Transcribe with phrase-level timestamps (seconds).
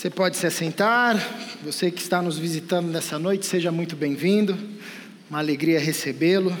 [0.00, 1.14] Você pode se assentar.
[1.62, 4.56] Você que está nos visitando nessa noite, seja muito bem-vindo.
[5.28, 6.56] Uma alegria recebê-lo.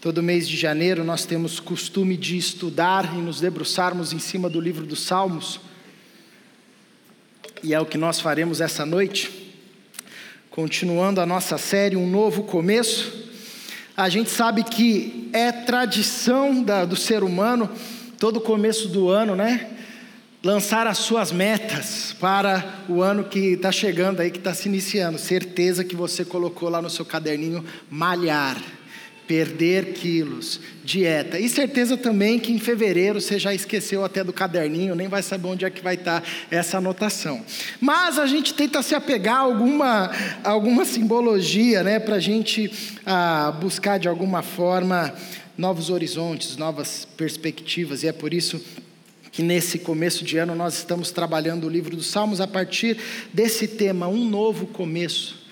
[0.00, 4.60] Todo mês de janeiro nós temos costume de estudar e nos debruçarmos em cima do
[4.60, 5.58] livro dos Salmos.
[7.64, 9.52] E é o que nós faremos essa noite.
[10.50, 13.12] Continuando a nossa série Um Novo Começo.
[13.96, 17.68] A gente sabe que é tradição da, do ser humano,
[18.20, 19.73] todo começo do ano, né?
[20.44, 25.18] Lançar as suas metas para o ano que está chegando aí, que está se iniciando.
[25.18, 28.60] Certeza que você colocou lá no seu caderninho malhar,
[29.26, 31.40] perder quilos, dieta.
[31.40, 35.48] E certeza também que em fevereiro você já esqueceu até do caderninho, nem vai saber
[35.48, 37.40] onde é que vai estar tá essa anotação.
[37.80, 40.10] Mas a gente tenta se apegar a alguma,
[40.44, 42.70] alguma simbologia, né, para a gente
[43.06, 45.14] ah, buscar de alguma forma
[45.56, 48.60] novos horizontes, novas perspectivas, e é por isso
[49.34, 52.96] que nesse começo de ano nós estamos trabalhando o livro dos Salmos a partir
[53.32, 55.42] desse tema, um novo começo.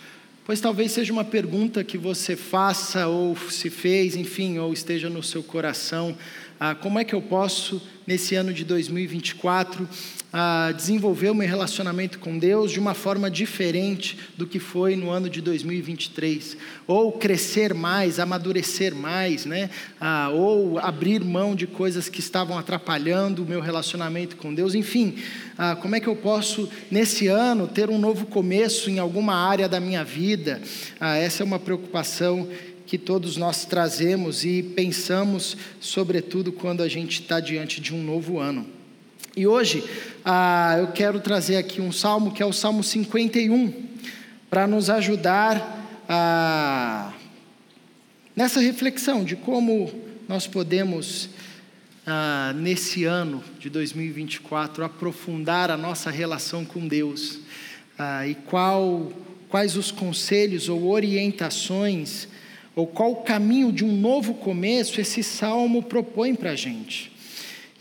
[0.45, 5.21] Pois talvez seja uma pergunta que você faça, ou se fez, enfim, ou esteja no
[5.21, 6.17] seu coração.
[6.65, 9.89] Ah, como é que eu posso, nesse ano de 2024,
[10.33, 15.11] a desenvolver o meu relacionamento com Deus de uma forma diferente do que foi no
[15.11, 19.71] ano de 2023, ou crescer mais, amadurecer mais, né?
[20.01, 25.17] Ah, ou abrir mão de coisas que estavam atrapalhando o meu relacionamento com Deus, enfim,
[25.59, 29.69] ah, como é que eu posso nesse ano ter um novo começo em alguma área
[29.69, 30.63] da minha vida?
[31.01, 32.49] Ah, essa é uma preocupação
[32.87, 38.39] que todos nós trazemos e pensamos, sobretudo quando a gente está diante de um novo
[38.39, 38.67] ano.
[39.37, 39.83] E hoje
[40.25, 43.73] ah, eu quero trazer aqui um salmo que é o Salmo 51,
[44.51, 47.15] para nos ajudar ah,
[48.37, 49.91] nessa reflexão de como
[50.29, 51.31] nós podemos,
[52.07, 57.39] ah, nesse ano de 2024, aprofundar a nossa relação com Deus
[57.99, 59.11] ah, e qual,
[59.49, 62.29] quais os conselhos ou orientações,
[62.75, 67.13] ou qual o caminho de um novo começo esse salmo propõe para a gente.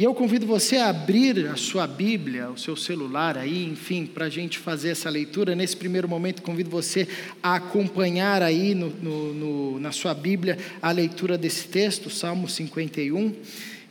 [0.01, 4.25] E eu convido você a abrir a sua Bíblia, o seu celular aí, enfim, para
[4.25, 5.53] a gente fazer essa leitura.
[5.53, 7.07] Nesse primeiro momento, convido você
[7.43, 13.35] a acompanhar aí no, no, no, na sua Bíblia a leitura desse texto, Salmo 51.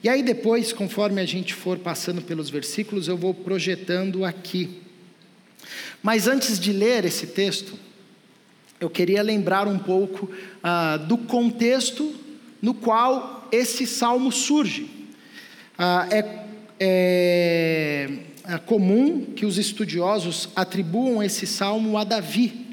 [0.02, 4.80] E aí depois, conforme a gente for passando pelos versículos, eu vou projetando aqui.
[6.02, 7.78] Mas antes de ler esse texto,
[8.80, 10.30] eu queria lembrar um pouco
[10.62, 12.14] ah, do contexto
[12.62, 14.88] no qual esse salmo surge.
[15.76, 16.44] Ah, é,
[16.80, 18.10] é,
[18.44, 22.66] é comum que os estudiosos atribuam esse salmo a Davi,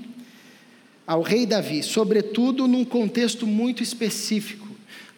[1.05, 4.65] ao rei Davi, sobretudo num contexto muito específico.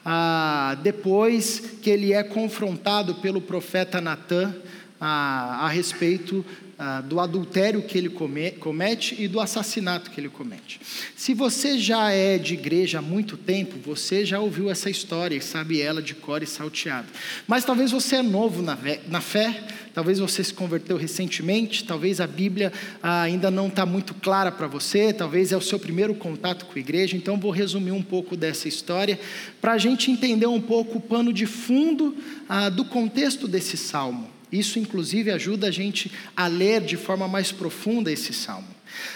[0.03, 4.55] Ah, depois que ele é confrontado pelo profeta Natã
[4.99, 6.43] a respeito
[6.81, 10.79] ah, do adultério que ele come, comete e do assassinato que ele comete.
[11.13, 15.41] Se você já é de igreja há muito tempo, você já ouviu essa história e
[15.41, 17.09] sabe ela de cor e salteado.
[17.45, 18.77] Mas talvez você é novo na,
[19.09, 19.61] na fé,
[19.93, 22.71] talvez você se converteu recentemente, talvez a Bíblia
[23.03, 26.77] ah, ainda não está muito clara para você, talvez é o seu primeiro contato com
[26.77, 29.19] a igreja, então vou resumir um pouco dessa história
[29.59, 32.15] para a gente entender um pouco o pano de fundo
[32.47, 34.38] ah, do contexto desse salmo.
[34.51, 38.67] Isso, inclusive, ajuda a gente a ler de forma mais profunda esse salmo.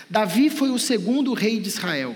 [0.10, 2.16] Davi foi o segundo rei de Israel.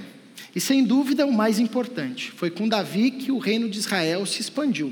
[0.56, 2.32] E sem dúvida o mais importante.
[2.32, 4.92] Foi com Davi que o reino de Israel se expandiu.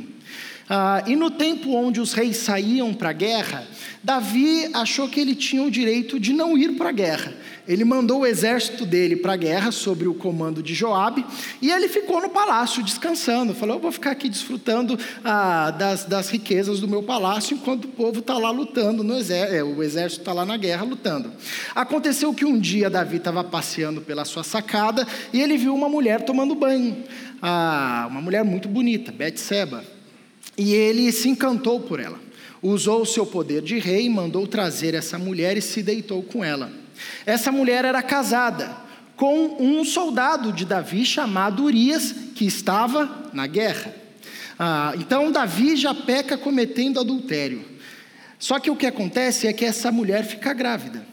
[0.68, 3.68] Ah, e no tempo onde os reis saíam para a guerra,
[4.03, 7.34] Davi achou que ele tinha o direito de não ir para a guerra.
[7.68, 11.25] Ele mandou o exército dele para a guerra sob o comando de Joabe
[11.62, 13.54] e ele ficou no palácio descansando.
[13.54, 17.90] Falou: Eu vou ficar aqui desfrutando ah, das, das riquezas do meu palácio enquanto o
[17.90, 21.31] povo está lá lutando, no exército, é, o exército está lá na guerra lutando.
[21.75, 26.22] Aconteceu que um dia Davi estava passeando pela sua sacada e ele viu uma mulher
[26.22, 27.04] tomando banho.
[27.42, 29.94] Ah, uma mulher muito bonita, Betseba.
[30.58, 32.20] E ele se encantou por ela.
[32.62, 36.72] Usou o seu poder de rei, mandou trazer essa mulher e se deitou com ela.
[37.25, 38.86] Essa mulher era casada
[39.16, 43.94] com um soldado de Davi chamado Urias, que estava na guerra.
[44.57, 47.63] Ah, então Davi já peca cometendo adultério.
[48.40, 51.06] Só que o que acontece é que essa mulher fica grávida.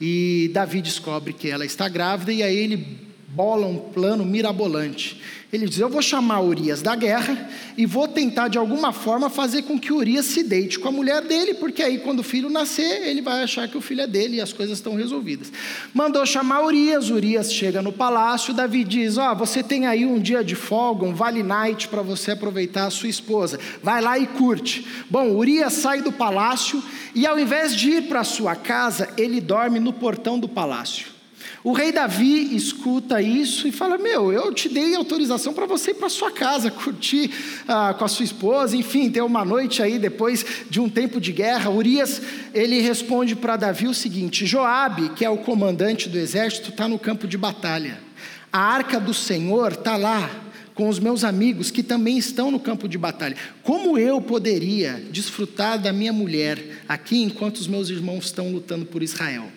[0.00, 3.05] E Davi descobre que ela está grávida, e aí ele
[3.36, 5.20] bola um plano mirabolante.
[5.52, 9.62] Ele diz: Eu vou chamar Urias da guerra e vou tentar de alguma forma fazer
[9.62, 13.06] com que Urias se deite com a mulher dele, porque aí quando o filho nascer,
[13.06, 15.52] ele vai achar que o filho é dele e as coisas estão resolvidas.
[15.92, 20.18] Mandou chamar Urias, Urias chega no palácio, Davi diz: Ó, oh, você tem aí um
[20.18, 23.60] dia de folga, um vale night para você aproveitar a sua esposa.
[23.82, 24.86] Vai lá e curte.
[25.10, 26.82] Bom, Urias sai do palácio
[27.14, 31.15] e ao invés de ir para sua casa, ele dorme no portão do palácio.
[31.66, 35.94] O rei Davi escuta isso e fala: Meu, eu te dei autorização para você ir
[35.94, 37.28] para sua casa, curtir
[37.66, 41.32] ah, com a sua esposa, enfim, ter uma noite aí depois de um tempo de
[41.32, 41.68] guerra.
[41.68, 42.22] Urias,
[42.54, 47.00] ele responde para Davi o seguinte: Joabe, que é o comandante do exército, está no
[47.00, 47.98] campo de batalha.
[48.52, 50.30] A arca do Senhor está lá
[50.72, 53.36] com os meus amigos que também estão no campo de batalha.
[53.64, 59.02] Como eu poderia desfrutar da minha mulher aqui enquanto os meus irmãos estão lutando por
[59.02, 59.50] Israel?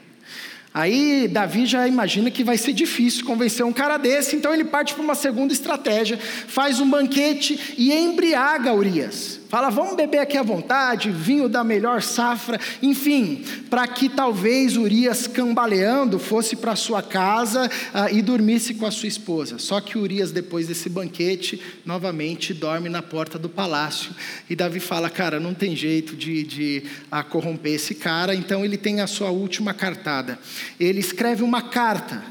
[0.74, 4.94] Aí Davi já imagina que vai ser difícil convencer um cara desse, então ele parte
[4.94, 9.38] para uma segunda estratégia, faz um banquete e embriaga Urias.
[9.50, 15.25] Fala, vamos beber aqui à vontade, vinho da melhor safra, enfim, para que talvez Urias
[15.25, 19.57] cambaleando fosse para sua casa uh, e dormisse com a sua esposa.
[19.57, 24.12] Só que Urias, depois desse banquete, novamente dorme na porta do palácio.
[24.48, 28.78] E Davi fala, cara, não tem jeito de, de uh, corromper esse cara, então ele
[28.78, 30.38] tem a sua última cartada.
[30.80, 32.24] Ele escreve uma carta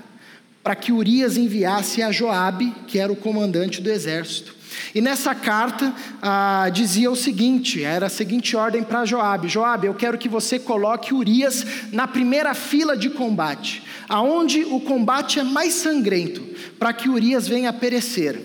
[0.62, 4.57] para que Urias enviasse a Joabe, que era o comandante do exército.
[4.94, 9.94] E nessa carta ah, dizia o seguinte: era a seguinte ordem para Joabe: Joabe, eu
[9.94, 15.75] quero que você coloque Urias na primeira fila de combate, aonde o combate é mais
[15.75, 16.43] sangrento,
[16.79, 18.41] para que Urias venha a perecer.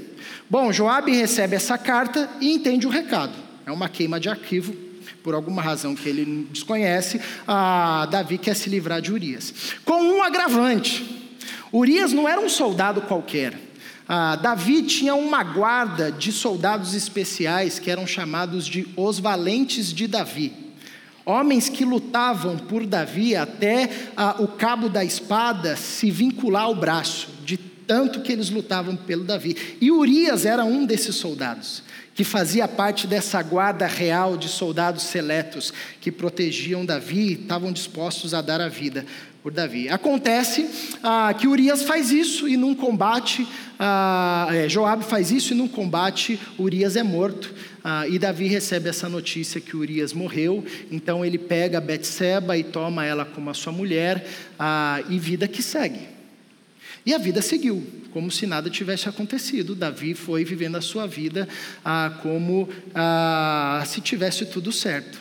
[0.50, 3.34] Bom, Joabe recebe essa carta e entende o recado.
[3.66, 4.75] É uma queima de arquivo,
[5.24, 9.54] por alguma razão que ele desconhece, ah, Davi quer se livrar de Urias.
[9.86, 11.31] Com um agravante:
[11.72, 13.73] Urias não era um soldado qualquer.
[14.15, 20.06] Ah, Davi tinha uma guarda de soldados especiais que eram chamados de os valentes de
[20.06, 20.54] Davi.
[21.25, 27.27] Homens que lutavam por Davi até ah, o cabo da espada se vincular ao braço,
[27.44, 29.77] de tanto que eles lutavam pelo Davi.
[29.81, 31.81] E Urias era um desses soldados,
[32.13, 38.33] que fazia parte dessa guarda real de soldados seletos que protegiam Davi e estavam dispostos
[38.33, 39.06] a dar a vida
[39.42, 39.89] por Davi.
[39.89, 40.69] Acontece
[41.04, 43.45] ah, que Urias faz isso e num combate,
[43.77, 47.54] ah, é, Joabe faz isso e num combate Urias é morto.
[47.83, 53.06] Ah, e Davi recebe essa notícia que Urias morreu, então ele pega Betseba e toma
[53.06, 54.25] ela como a sua mulher,
[54.57, 56.12] ah, e vida que segue.
[57.06, 59.76] E a vida seguiu, como se nada tivesse acontecido.
[59.76, 61.48] Davi foi vivendo a sua vida
[61.84, 65.20] ah, como ah, se tivesse tudo certo.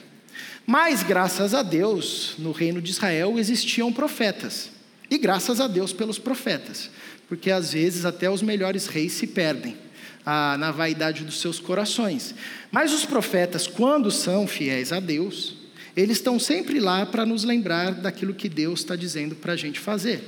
[0.64, 4.70] Mas, graças a Deus, no reino de Israel existiam profetas.
[5.11, 6.88] E graças a Deus pelos profetas,
[7.29, 9.76] porque às vezes até os melhores reis se perdem
[10.25, 12.35] ah, na vaidade dos seus corações.
[12.70, 15.62] Mas os profetas, quando são fiéis a Deus,
[15.96, 19.78] eles estão sempre lá para nos lembrar daquilo que Deus está dizendo para a gente
[19.78, 20.24] fazer.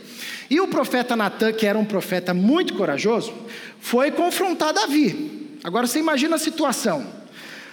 [0.50, 3.32] E o profeta Natan, que era um profeta muito corajoso,
[3.80, 5.58] foi confrontar Davi.
[5.64, 7.06] Agora você imagina a situação.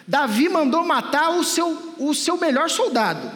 [0.07, 3.29] Davi mandou matar o seu, o seu melhor soldado.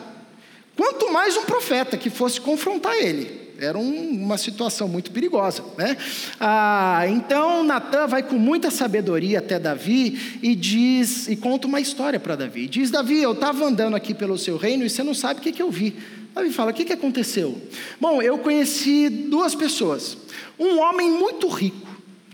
[0.76, 3.45] Quanto mais um profeta que fosse confrontar ele.
[3.58, 5.64] Era um, uma situação muito perigosa.
[5.78, 5.96] Né?
[6.40, 12.20] Ah, então Natan vai com muita sabedoria até Davi e diz e conta uma história
[12.20, 12.68] para Davi.
[12.68, 15.52] Diz: Davi, eu estava andando aqui pelo seu reino e você não sabe o que,
[15.52, 15.96] que eu vi.
[16.34, 17.62] Davi fala: O que, que aconteceu?
[18.00, 20.18] Bom, eu conheci duas pessoas.
[20.60, 21.88] Um homem muito rico,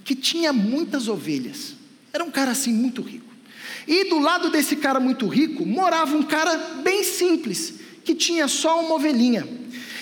[0.03, 1.75] que tinha muitas ovelhas.
[2.11, 3.31] Era um cara assim muito rico.
[3.87, 8.79] E do lado desse cara muito rico morava um cara bem simples, que tinha só
[8.79, 9.47] uma ovelhinha.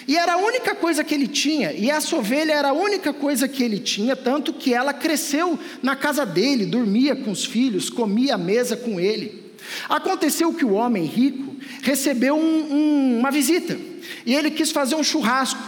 [0.09, 3.47] E era a única coisa que ele tinha, e essa ovelha era a única coisa
[3.47, 8.33] que ele tinha, tanto que ela cresceu na casa dele, dormia com os filhos, comia
[8.33, 9.53] à mesa com ele.
[9.87, 13.77] Aconteceu que o homem rico recebeu um, um, uma visita,
[14.25, 15.61] e ele quis fazer um churrasco,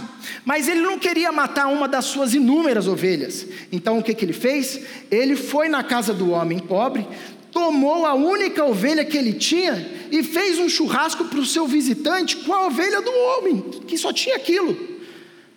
[0.44, 3.46] mas ele não queria matar uma das suas inúmeras ovelhas.
[3.72, 4.80] Então o que, que ele fez?
[5.12, 7.06] Ele foi na casa do homem pobre,
[7.52, 12.38] tomou a única ovelha que ele tinha e fez um churrasco para o seu visitante
[12.38, 14.90] com a ovelha do homem, que só tinha aquilo.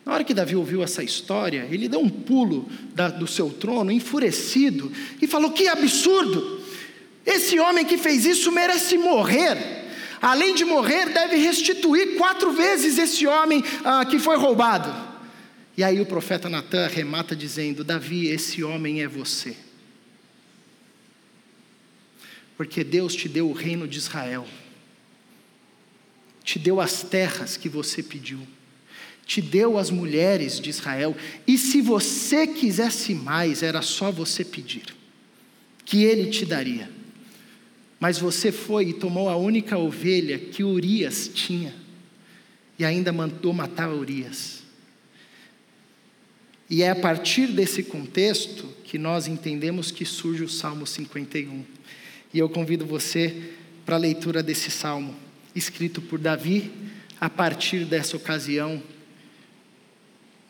[0.05, 3.91] Na hora que Davi ouviu essa história, ele deu um pulo da, do seu trono,
[3.91, 6.63] enfurecido, e falou: Que absurdo!
[7.25, 9.57] Esse homem que fez isso merece morrer.
[10.21, 14.93] Além de morrer, deve restituir quatro vezes esse homem ah, que foi roubado.
[15.77, 19.57] E aí o profeta Natan remata dizendo: Davi, esse homem é você
[22.57, 24.47] porque Deus te deu o reino de Israel,
[26.43, 28.41] te deu as terras que você pediu,
[29.27, 34.85] te deu as mulheres de Israel, e se você quisesse mais, era só você pedir,
[35.85, 36.91] que ele te daria.
[37.99, 41.75] Mas você foi e tomou a única ovelha que Urias tinha,
[42.79, 44.63] e ainda mandou matar Urias.
[46.69, 51.74] E é a partir desse contexto que nós entendemos que surge o Salmo 51.
[52.35, 53.53] E eu convido você
[53.87, 55.15] para a leitura desse salmo,
[55.55, 56.69] escrito por Davi,
[57.21, 58.83] a partir dessa ocasião,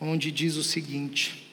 [0.01, 1.47] onde diz o seguinte: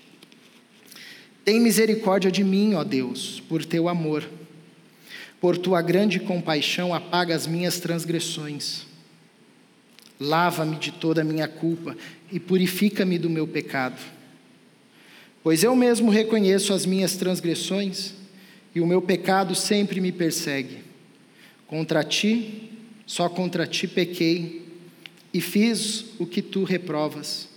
[1.44, 4.26] Tem misericórdia de mim, ó Deus, por teu amor.
[5.42, 8.86] Por tua grande compaixão, apaga as minhas transgressões.
[10.18, 11.98] Lava-me de toda a minha culpa
[12.32, 14.00] e purifica-me do meu pecado.
[15.44, 18.21] Pois eu mesmo reconheço as minhas transgressões
[18.74, 20.80] e o meu pecado sempre me persegue.
[21.68, 22.70] Contra ti,
[23.06, 24.66] só contra ti pequei
[25.34, 27.52] e fiz o que tu reprovas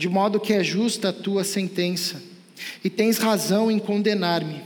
[0.00, 2.22] de modo que é justa a tua sentença,
[2.82, 4.62] e tens razão em condenar-me.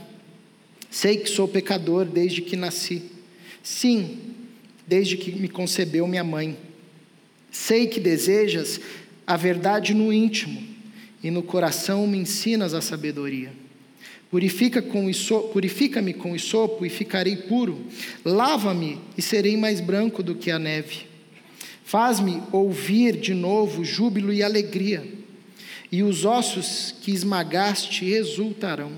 [0.88, 3.02] Sei que sou pecador desde que nasci,
[3.60, 4.16] sim,
[4.86, 6.56] desde que me concebeu minha mãe.
[7.50, 8.80] Sei que desejas
[9.26, 10.62] a verdade no íntimo,
[11.20, 13.50] e no coração me ensinas a sabedoria.
[15.52, 17.86] Purifica-me com, isopo e ficarei puro.
[18.24, 21.06] Lava-me e serei mais branco do que a neve.
[21.84, 25.06] Faz-me ouvir de novo júbilo e alegria
[25.92, 28.90] e os ossos que esmagaste exultarão.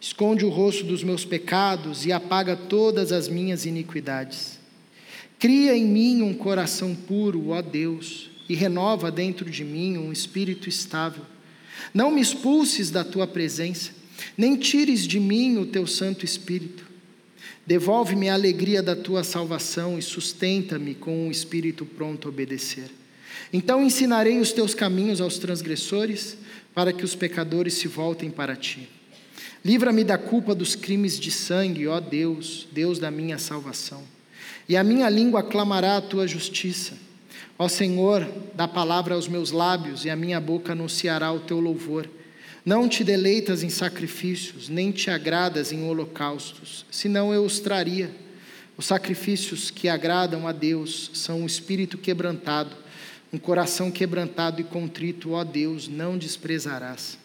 [0.00, 4.58] Esconde o rosto dos meus pecados e apaga todas as minhas iniquidades.
[5.38, 10.68] Cria em mim um coração puro, ó Deus, e renova dentro de mim um espírito
[10.68, 11.22] estável.
[11.94, 13.92] Não me expulses da tua presença,
[14.36, 16.84] nem tires de mim o teu Santo Espírito.
[17.66, 22.90] Devolve-me a alegria da tua salvação e sustenta-me com um espírito pronto a obedecer.
[23.52, 26.36] Então ensinarei os teus caminhos aos transgressores,
[26.74, 28.88] para que os pecadores se voltem para ti.
[29.64, 34.02] Livra-me da culpa dos crimes de sangue, ó Deus, Deus da minha salvação.
[34.68, 36.94] E a minha língua clamará a tua justiça.
[37.58, 42.10] Ó Senhor, dá palavra aos meus lábios, e a minha boca anunciará o teu louvor.
[42.64, 48.10] Não te deleitas em sacrifícios, nem te agradas em holocaustos, senão eu os traria.
[48.76, 52.84] Os sacrifícios que agradam a Deus são um espírito quebrantado
[53.34, 57.18] um coração quebrantado e contrito, ó Deus, não desprezarás.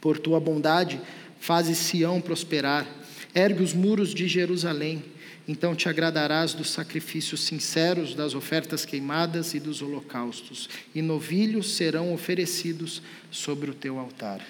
[0.00, 1.00] Por tua bondade,
[1.38, 2.84] fazes Sião prosperar,
[3.32, 5.04] ergue os muros de Jerusalém.
[5.48, 12.12] Então te agradarás dos sacrifícios sinceros, das ofertas queimadas e dos holocaustos, e novilhos serão
[12.12, 14.40] oferecidos sobre o teu altar.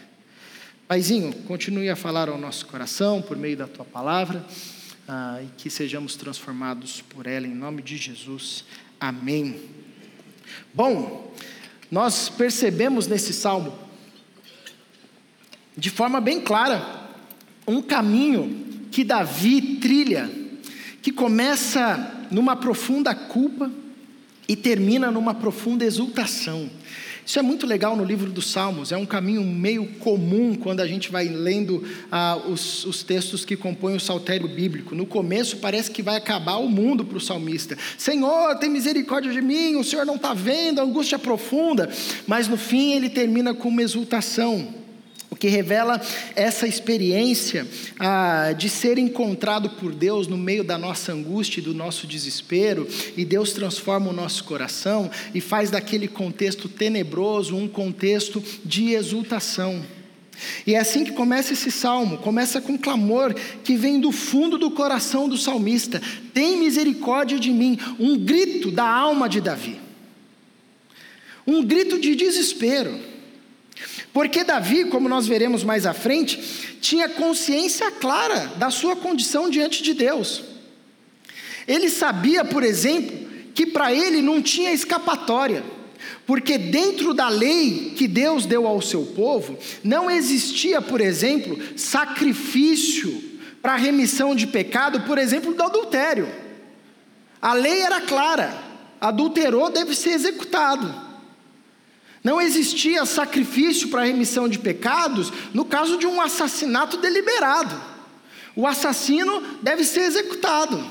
[0.87, 4.44] Paizinho, continue a falar ao nosso coração por meio da tua palavra,
[5.06, 8.64] ah, e que sejamos transformados por ela, em nome de Jesus.
[9.00, 9.61] Amém.
[10.75, 11.32] Bom,
[11.90, 13.76] nós percebemos nesse salmo,
[15.76, 17.09] de forma bem clara,
[17.66, 20.30] um caminho que Davi trilha,
[21.02, 23.71] que começa numa profunda culpa
[24.49, 26.69] e termina numa profunda exultação.
[27.25, 30.87] Isso é muito legal no livro dos Salmos, é um caminho meio comum quando a
[30.87, 34.97] gente vai lendo ah, os, os textos que compõem o saltério bíblico.
[34.97, 37.78] No começo parece que vai acabar o mundo para o salmista.
[37.97, 41.88] Senhor, tem misericórdia de mim, o Senhor não está vendo, a angústia profunda.
[42.26, 44.79] Mas no fim ele termina com uma exultação
[45.40, 45.99] o que revela
[46.37, 47.66] essa experiência
[47.99, 52.87] ah, de ser encontrado por Deus no meio da nossa angústia e do nosso desespero,
[53.16, 59.82] e Deus transforma o nosso coração e faz daquele contexto tenebroso um contexto de exultação.
[60.66, 64.59] E é assim que começa esse salmo, começa com um clamor que vem do fundo
[64.59, 66.02] do coração do salmista:
[66.35, 69.80] tem misericórdia de mim, um grito da alma de Davi,
[71.47, 73.10] um grito de desespero.
[74.12, 79.83] Porque Davi, como nós veremos mais à frente, tinha consciência clara da sua condição diante
[79.83, 80.43] de Deus.
[81.67, 85.62] Ele sabia, por exemplo, que para ele não tinha escapatória,
[86.26, 93.31] porque dentro da lei que Deus deu ao seu povo, não existia, por exemplo, sacrifício
[93.62, 96.29] para remissão de pecado, por exemplo, do adultério.
[97.40, 98.52] A lei era clara:
[99.00, 101.10] adulterou deve ser executado.
[102.23, 107.75] Não existia sacrifício para remissão de pecados no caso de um assassinato deliberado.
[108.55, 110.85] O assassino deve ser executado.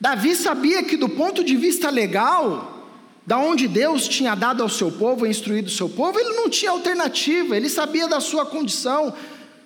[0.00, 2.78] Davi sabia que, do ponto de vista legal,
[3.26, 6.70] da onde Deus tinha dado ao seu povo, instruído o seu povo, ele não tinha
[6.70, 9.12] alternativa, ele sabia da sua condição,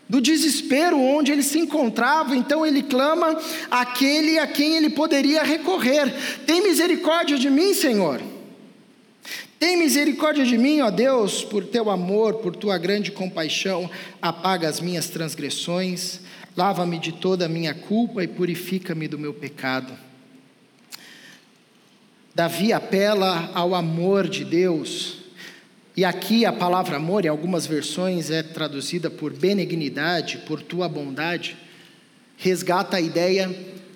[0.09, 3.39] do desespero onde ele se encontrava, então ele clama
[3.71, 6.13] aquele a quem ele poderia recorrer:
[6.47, 8.32] Tem misericórdia de mim, Senhor.
[9.63, 13.89] Tem misericórdia de mim, ó Deus, por teu amor, por tua grande compaixão,
[14.21, 16.19] apaga as minhas transgressões,
[16.57, 19.97] lava-me de toda a minha culpa e purifica-me do meu pecado.
[22.35, 25.19] Davi apela ao amor de Deus,
[25.97, 31.57] e aqui a palavra amor, em algumas versões, é traduzida por benignidade, por tua bondade,
[32.37, 33.49] resgata a ideia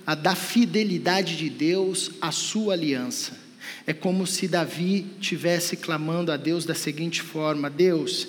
[0.06, 3.45] a da fidelidade de Deus à sua aliança.
[3.86, 8.28] É como se Davi tivesse clamando a Deus da seguinte forma: Deus,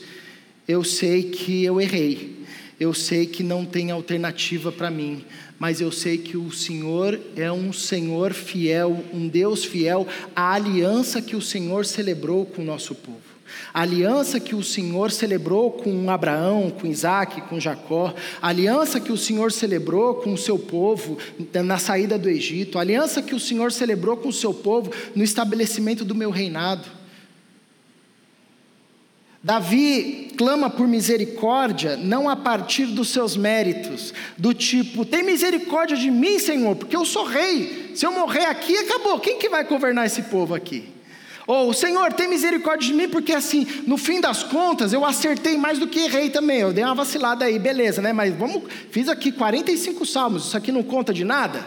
[0.68, 2.46] eu sei que eu errei,
[2.80, 5.26] eu sei que não tem alternativa para mim,
[5.58, 11.22] mas eu sei que o Senhor é um Senhor fiel, um Deus fiel à aliança
[11.22, 13.27] que o Senhor celebrou com o nosso povo.
[13.74, 19.12] A aliança que o Senhor celebrou com Abraão, com Isaac, com Jacó, a aliança que
[19.12, 21.18] o Senhor celebrou com o seu povo
[21.54, 25.24] na saída do Egito, a aliança que o Senhor celebrou com o seu povo no
[25.24, 26.98] estabelecimento do meu reinado.
[29.44, 36.12] Davi clama por misericórdia não a partir dos seus méritos, do tipo, tem misericórdia de
[36.12, 37.92] mim, Senhor, porque eu sou rei.
[37.96, 39.20] Se eu morrer aqui, acabou.
[39.20, 40.97] Quem que vai governar esse povo aqui?
[41.48, 45.80] Ou, Senhor, tem misericórdia de mim, porque assim, no fim das contas, eu acertei mais
[45.80, 46.60] do que errei também.
[46.60, 48.12] Eu dei uma vacilada aí, beleza, né?
[48.12, 51.66] Mas vamos, fiz aqui 45 salmos, isso aqui não conta de nada?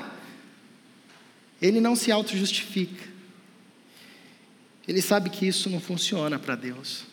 [1.63, 3.09] Ele não se auto-justifica.
[4.87, 7.05] Ele sabe que isso não funciona para Deus.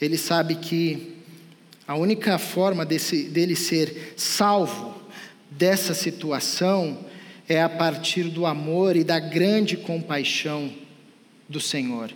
[0.00, 1.16] Ele sabe que
[1.86, 4.94] a única forma desse, dele ser salvo
[5.50, 7.04] dessa situação
[7.48, 10.83] é a partir do amor e da grande compaixão
[11.48, 12.10] do Senhor.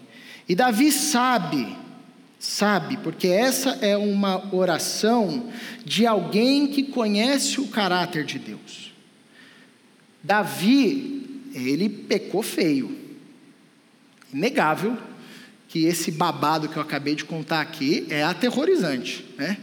[0.49, 1.77] E Davi sabe,
[2.39, 5.51] sabe, porque essa é uma oração
[5.85, 8.93] de alguém que conhece o caráter de Deus.
[10.23, 12.97] Davi, ele pecou feio.
[14.33, 14.97] Inegável
[15.69, 19.59] que esse babado que eu acabei de contar aqui é aterrorizante, né?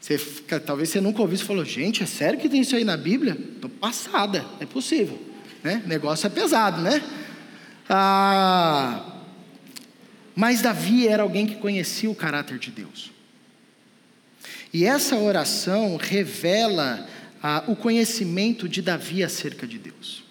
[0.00, 2.84] Você fica, talvez você nunca ouviu e falou, gente, é sério que tem isso aí
[2.84, 3.36] na Bíblia?
[3.56, 5.20] Estou passada, é possível.
[5.64, 5.82] Né?
[5.84, 7.02] Negócio é pesado, né?
[7.88, 9.14] Ah,
[10.34, 13.10] mas Davi era alguém que conhecia o caráter de Deus.
[14.72, 17.08] E essa oração revela
[17.42, 20.26] ah, o conhecimento de Davi acerca de Deus.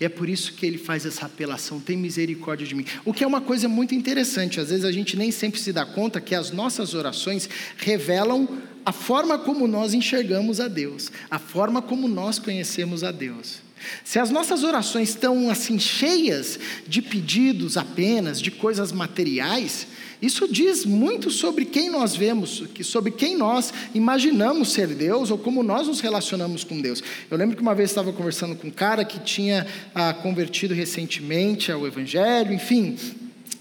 [0.00, 2.84] E é por isso que ele faz essa apelação: tem misericórdia de mim.
[3.04, 5.86] O que é uma coisa muito interessante, às vezes a gente nem sempre se dá
[5.86, 8.48] conta que as nossas orações revelam
[8.84, 13.61] a forma como nós enxergamos a Deus, a forma como nós conhecemos a Deus.
[14.04, 19.86] Se as nossas orações estão assim cheias de pedidos apenas, de coisas materiais,
[20.22, 25.64] isso diz muito sobre quem nós vemos, sobre quem nós imaginamos ser Deus ou como
[25.64, 27.02] nós nos relacionamos com Deus.
[27.28, 31.72] Eu lembro que uma vez estava conversando com um cara que tinha ah, convertido recentemente
[31.72, 32.96] ao Evangelho, enfim,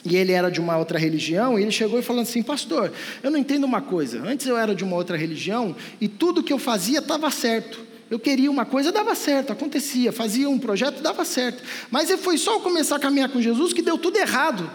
[0.05, 2.91] e ele era de uma outra religião, e ele chegou e falou assim: Pastor,
[3.23, 4.21] eu não entendo uma coisa.
[4.21, 7.90] Antes eu era de uma outra religião e tudo que eu fazia estava certo.
[8.11, 10.11] Eu queria uma coisa, dava certo, acontecia.
[10.11, 11.63] Fazia um projeto, dava certo.
[11.89, 14.69] Mas foi só eu começar a caminhar com Jesus que deu tudo errado.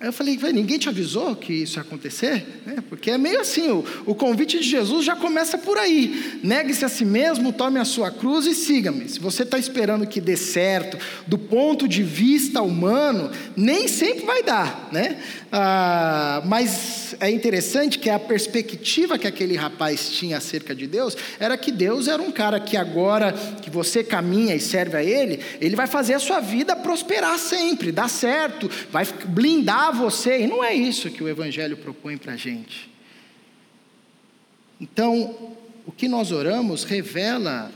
[0.00, 2.46] Aí eu falei, ninguém te avisou que isso ia acontecer?
[2.66, 6.38] É, porque é meio assim, o, o, convite de Jesus já começa por aí.
[6.42, 9.08] Negue-se a si mesmo, tome a sua cruz e siga-me.
[9.08, 10.96] Se você está esperando que dê certo,
[11.26, 15.18] do ponto de vista humano, nem sempre vai dar, né?
[15.50, 21.56] Ah, mas é interessante que a perspectiva que aquele rapaz tinha acerca de Deus era
[21.56, 23.32] que Deus era um cara que agora
[23.62, 27.90] que você caminha e serve a Ele, Ele vai fazer a sua vida prosperar sempre,
[27.90, 30.40] dar certo, vai blindar você.
[30.40, 32.90] E não é isso que o Evangelho propõe para a gente.
[34.78, 35.56] Então,
[35.86, 37.72] o que nós oramos revela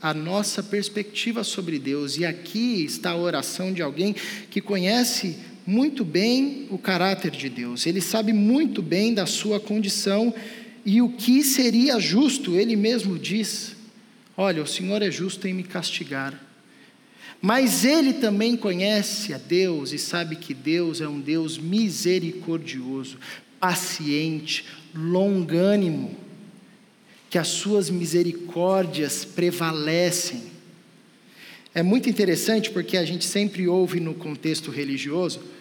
[0.00, 4.14] a nossa perspectiva sobre Deus, e aqui está a oração de alguém
[4.48, 5.36] que conhece
[5.66, 10.32] muito bem o caráter de Deus, ele sabe muito bem da sua condição
[10.84, 13.74] e o que seria justo, ele mesmo diz:
[14.36, 16.40] Olha, o Senhor é justo em me castigar.
[17.42, 23.18] Mas ele também conhece a Deus e sabe que Deus é um Deus misericordioso,
[23.58, 26.16] paciente, longânimo,
[27.28, 30.44] que as suas misericórdias prevalecem.
[31.74, 35.55] É muito interessante porque a gente sempre ouve no contexto religioso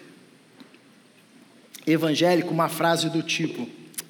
[1.86, 3.68] evangélico uma frase do tipo: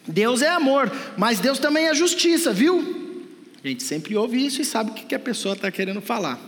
[0.08, 3.04] Deus é amor, mas Deus também é justiça, viu?
[3.64, 6.40] A gente sempre ouve isso e sabe o que a pessoa está querendo falar.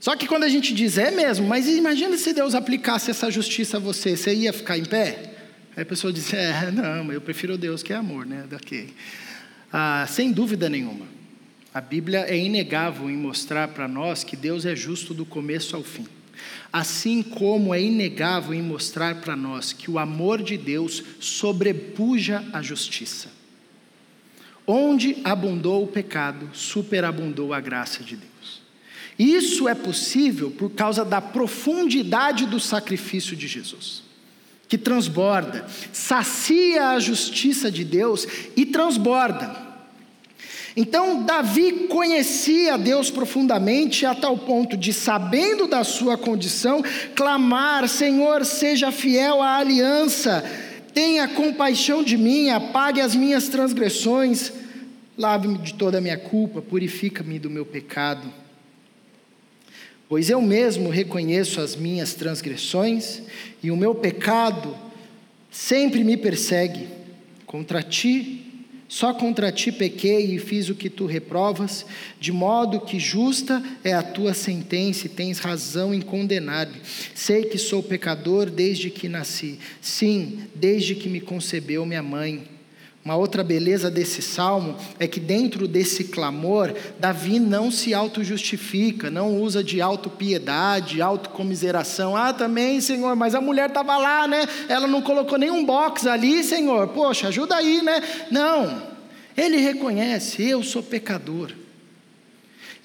[0.00, 3.76] Só que quando a gente diz é mesmo, mas imagina se Deus aplicasse essa justiça
[3.76, 5.34] a você, você ia ficar em pé?
[5.76, 8.46] Aí a pessoa diz: é, não, eu prefiro Deus que é amor, né?
[8.48, 8.94] Daqui.
[9.72, 11.06] Ah, sem dúvida nenhuma.
[11.74, 15.82] A Bíblia é inegável em mostrar para nós que Deus é justo do começo ao
[15.82, 16.06] fim.
[16.72, 22.62] Assim como é inegável em mostrar para nós que o amor de Deus sobrepuja a
[22.62, 23.28] justiça.
[24.66, 28.62] Onde abundou o pecado, superabundou a graça de Deus.
[29.18, 34.04] Isso é possível por causa da profundidade do sacrifício de Jesus,
[34.68, 39.67] que transborda, sacia a justiça de Deus e transborda.
[40.80, 46.84] Então, Davi conhecia Deus profundamente, a tal ponto de, sabendo da sua condição,
[47.16, 50.40] clamar: Senhor, seja fiel à aliança,
[50.94, 54.52] tenha compaixão de mim, apague as minhas transgressões,
[55.16, 58.32] lave-me de toda a minha culpa, purifica-me do meu pecado.
[60.08, 63.22] Pois eu mesmo reconheço as minhas transgressões
[63.60, 64.76] e o meu pecado
[65.50, 66.86] sempre me persegue.
[67.46, 68.37] Contra ti,
[68.88, 71.84] só contra ti pequei e fiz o que tu reprovas,
[72.18, 76.80] de modo que justa é a tua sentença e tens razão em condenar-me.
[77.14, 82.57] Sei que sou pecador desde que nasci, sim, desde que me concebeu minha mãe.
[83.08, 89.40] Uma outra beleza desse salmo é que dentro desse clamor, Davi não se auto-justifica, não
[89.40, 92.14] usa de auto-piedade, auto-comiseração.
[92.14, 94.46] Ah, também, Senhor, mas a mulher estava lá, né?
[94.68, 96.88] Ela não colocou nenhum box ali, Senhor.
[96.88, 98.02] Poxa, ajuda aí, né?
[98.30, 98.82] Não.
[99.34, 101.50] Ele reconhece, eu sou pecador.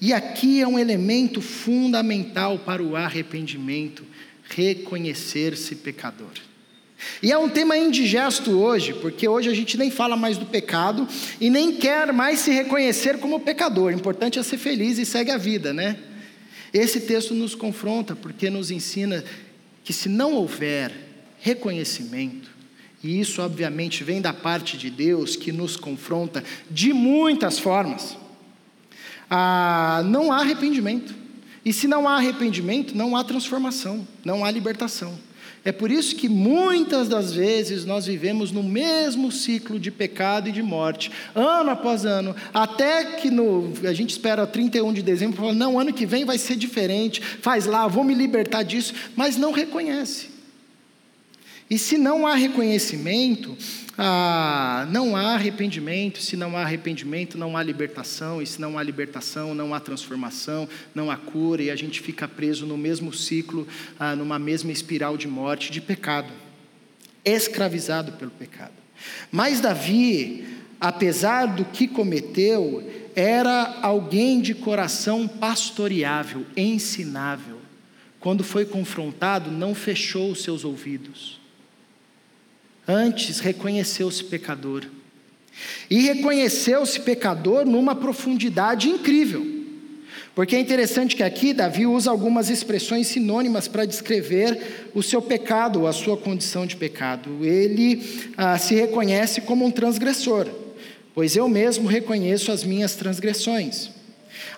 [0.00, 4.02] E aqui é um elemento fundamental para o arrependimento,
[4.48, 6.32] reconhecer-se pecador.
[7.22, 11.06] E é um tema indigesto hoje, porque hoje a gente nem fala mais do pecado
[11.40, 13.92] e nem quer mais se reconhecer como pecador.
[13.92, 15.96] O importante é ser feliz e segue a vida, né?
[16.72, 19.24] Esse texto nos confronta porque nos ensina
[19.84, 20.92] que se não houver
[21.40, 22.50] reconhecimento,
[23.02, 28.16] e isso obviamente vem da parte de Deus que nos confronta de muitas formas,
[29.30, 31.14] ah, não há arrependimento.
[31.64, 35.18] E se não há arrependimento, não há transformação, não há libertação.
[35.64, 40.52] É por isso que muitas das vezes nós vivemos no mesmo ciclo de pecado e
[40.52, 45.54] de morte, ano após ano, até que no, a gente espera 31 de dezembro, fala,
[45.54, 49.52] não, ano que vem vai ser diferente, faz lá, vou me libertar disso, mas não
[49.52, 50.33] reconhece.
[51.74, 53.58] E se não há reconhecimento,
[53.98, 58.82] ah, não há arrependimento, se não há arrependimento, não há libertação, e se não há
[58.84, 63.66] libertação, não há transformação, não há cura, e a gente fica preso no mesmo ciclo,
[63.98, 66.32] ah, numa mesma espiral de morte, de pecado,
[67.24, 68.74] escravizado pelo pecado.
[69.32, 70.46] Mas Davi,
[70.80, 77.58] apesar do que cometeu, era alguém de coração pastoreável, ensinável.
[78.20, 81.42] Quando foi confrontado, não fechou os seus ouvidos
[82.86, 84.84] Antes, reconheceu-se pecador.
[85.88, 89.54] E reconheceu-se pecador numa profundidade incrível.
[90.34, 95.86] Porque é interessante que aqui Davi usa algumas expressões sinônimas para descrever o seu pecado,
[95.86, 97.44] a sua condição de pecado.
[97.44, 98.02] Ele
[98.36, 100.48] ah, se reconhece como um transgressor,
[101.14, 103.90] pois eu mesmo reconheço as minhas transgressões.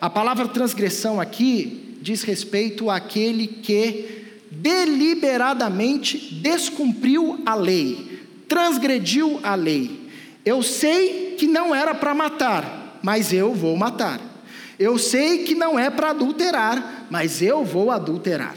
[0.00, 8.15] A palavra transgressão aqui diz respeito àquele que deliberadamente descumpriu a lei,
[8.48, 10.08] transgrediu a lei.
[10.44, 14.20] Eu sei que não era para matar, mas eu vou matar.
[14.78, 18.54] Eu sei que não é para adulterar, mas eu vou adulterar.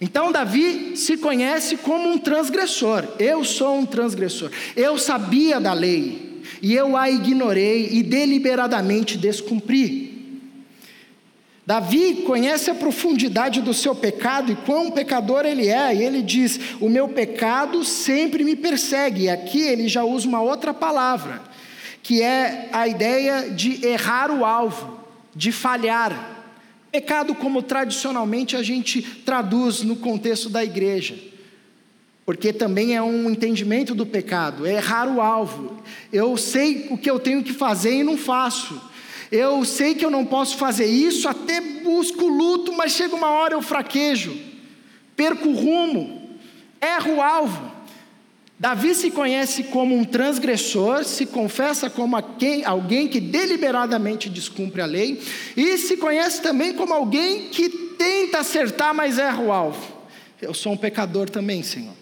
[0.00, 3.04] Então Davi se conhece como um transgressor.
[3.18, 4.50] Eu sou um transgressor.
[4.76, 10.07] Eu sabia da lei e eu a ignorei e deliberadamente descumpri.
[11.68, 16.58] Davi conhece a profundidade do seu pecado e quão pecador ele é, e ele diz:
[16.80, 19.24] O meu pecado sempre me persegue.
[19.24, 21.42] E aqui ele já usa uma outra palavra,
[22.02, 24.98] que é a ideia de errar o alvo,
[25.36, 26.38] de falhar.
[26.90, 31.16] Pecado, como tradicionalmente a gente traduz no contexto da igreja,
[32.24, 35.76] porque também é um entendimento do pecado, é errar o alvo.
[36.10, 38.87] Eu sei o que eu tenho que fazer e não faço.
[39.30, 43.54] Eu sei que eu não posso fazer isso, até busco luto, mas chega uma hora
[43.54, 44.36] eu fraquejo,
[45.14, 46.38] perco o rumo,
[46.80, 47.78] erro o alvo.
[48.58, 55.22] Davi se conhece como um transgressor, se confessa como alguém que deliberadamente descumpre a lei,
[55.56, 59.98] e se conhece também como alguém que tenta acertar, mas erra o alvo.
[60.40, 61.94] Eu sou um pecador também, Senhor.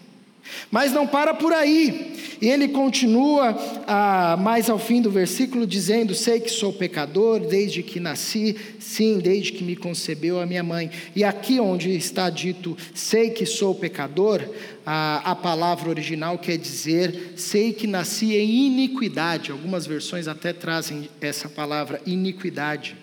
[0.71, 2.15] Mas não para por aí.
[2.41, 3.57] E ele continua
[3.87, 9.19] ah, mais ao fim do versículo dizendo: Sei que sou pecador desde que nasci, sim,
[9.19, 10.91] desde que me concebeu a minha mãe.
[11.15, 14.43] E aqui onde está dito sei que sou pecador,
[14.85, 19.51] ah, a palavra original quer dizer sei que nasci em iniquidade.
[19.51, 22.97] Algumas versões até trazem essa palavra iniquidade.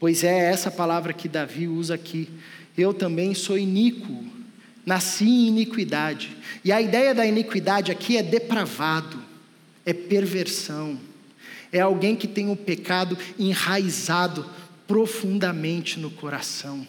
[0.00, 2.28] Pois é essa palavra que Davi usa aqui
[2.76, 4.24] Eu também sou iníquo,
[4.84, 6.36] nasci em iniquidade.
[6.64, 9.22] E a ideia da iniquidade aqui é depravado,
[9.84, 10.98] é perversão,
[11.72, 14.48] é alguém que tem o pecado enraizado
[14.86, 16.86] profundamente no coração.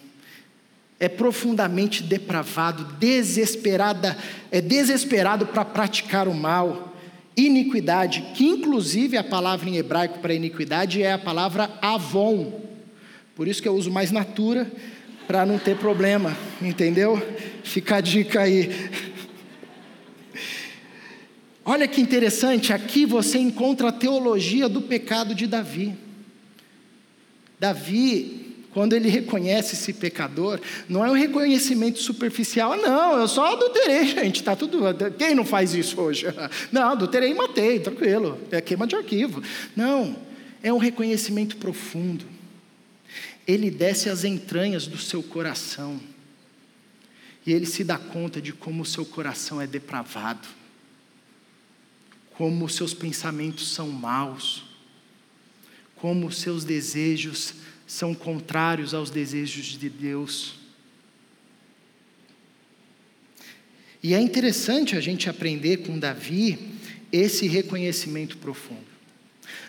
[0.98, 4.16] É profundamente depravado, desesperada,
[4.50, 6.96] é desesperado para praticar o mal
[7.36, 12.62] iniquidade, que inclusive a palavra em hebraico para iniquidade é a palavra avon.
[13.34, 14.70] Por isso que eu uso mais natura,
[15.26, 17.20] para não ter problema, entendeu?
[17.64, 18.70] Fica a dica aí.
[21.64, 25.94] Olha que interessante, aqui você encontra a teologia do pecado de Davi.
[27.58, 34.04] Davi quando ele reconhece esse pecador, não é um reconhecimento superficial, não, eu só adulterei,
[34.14, 34.82] gente, tá tudo.
[35.16, 36.26] Quem não faz isso hoje?
[36.70, 39.42] Não, adulterei e matei, tranquilo, é queima de arquivo.
[39.74, 40.14] Não,
[40.62, 42.35] é um reconhecimento profundo.
[43.46, 46.00] Ele desce às entranhas do seu coração.
[47.46, 50.48] E ele se dá conta de como o seu coração é depravado,
[52.32, 54.64] como os seus pensamentos são maus,
[55.94, 57.54] como os seus desejos
[57.86, 60.54] são contrários aos desejos de Deus.
[64.02, 66.58] E é interessante a gente aprender com Davi
[67.12, 68.86] esse reconhecimento profundo.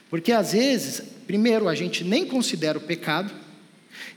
[0.09, 3.33] Porque às vezes, primeiro, a gente nem considera o pecado,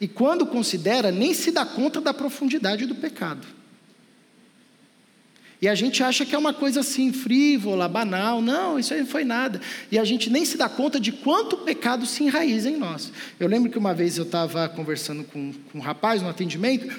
[0.00, 3.46] e quando considera, nem se dá conta da profundidade do pecado.
[5.60, 8.40] E a gente acha que é uma coisa assim, frívola, banal.
[8.40, 9.60] Não, isso aí não foi nada.
[9.92, 13.12] E a gente nem se dá conta de quanto o pecado se enraiza em nós.
[13.38, 16.98] Eu lembro que uma vez eu estava conversando com, com um rapaz no atendimento,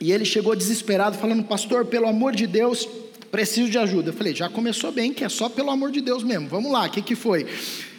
[0.00, 2.88] e ele chegou desesperado, falando: Pastor, pelo amor de Deus,
[3.30, 4.08] preciso de ajuda.
[4.08, 6.48] Eu falei: Já começou bem, que é só pelo amor de Deus mesmo.
[6.48, 7.46] Vamos lá, o que, que foi?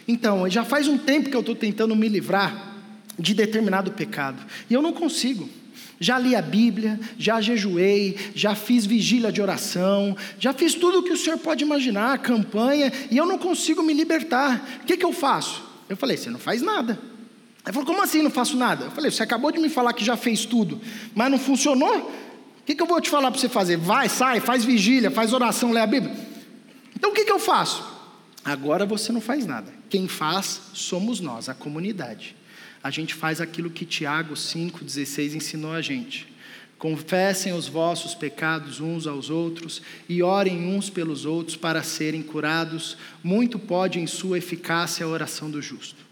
[0.08, 2.77] Então, já faz um tempo que eu estou tentando me livrar
[3.18, 5.48] de determinado pecado, e eu não consigo.
[6.00, 11.02] Já li a Bíblia, já jejuei, já fiz vigília de oração, já fiz tudo o
[11.02, 14.80] que o senhor pode imaginar, campanha, e eu não consigo me libertar.
[14.82, 15.62] O que, que eu faço?
[15.88, 16.98] Eu falei: você não faz nada.
[17.64, 18.84] Ele falou: como assim não faço nada?
[18.84, 20.80] Eu falei: você acabou de me falar que já fez tudo,
[21.14, 21.98] mas não funcionou?
[21.98, 23.76] O que, que eu vou te falar para você fazer?
[23.76, 26.14] Vai, sai, faz vigília, faz oração, lê a Bíblia.
[26.94, 27.84] Então o que, que eu faço?
[28.44, 29.72] Agora você não faz nada.
[29.90, 32.37] Quem faz somos nós, a comunidade
[32.82, 36.28] a gente faz aquilo que Tiago 5,16 ensinou a gente.
[36.78, 42.96] Confessem os vossos pecados uns aos outros e orem uns pelos outros para serem curados.
[43.22, 46.06] Muito pode em sua eficácia a oração do justo.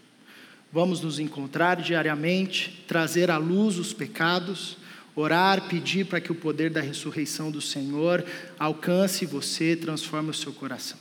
[0.71, 4.77] Vamos nos encontrar diariamente, trazer à luz os pecados,
[5.15, 8.25] orar, pedir para que o poder da ressurreição do Senhor
[8.59, 10.99] alcance você, transforme o seu coração.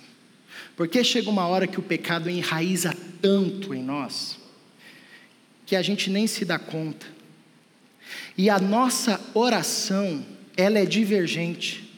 [0.77, 4.46] Porque chega uma hora que o pecado enraiza tanto em nós
[5.67, 7.07] que a gente nem se dá conta.
[8.39, 10.25] E a nossa oração,
[10.57, 11.93] ela é divergente,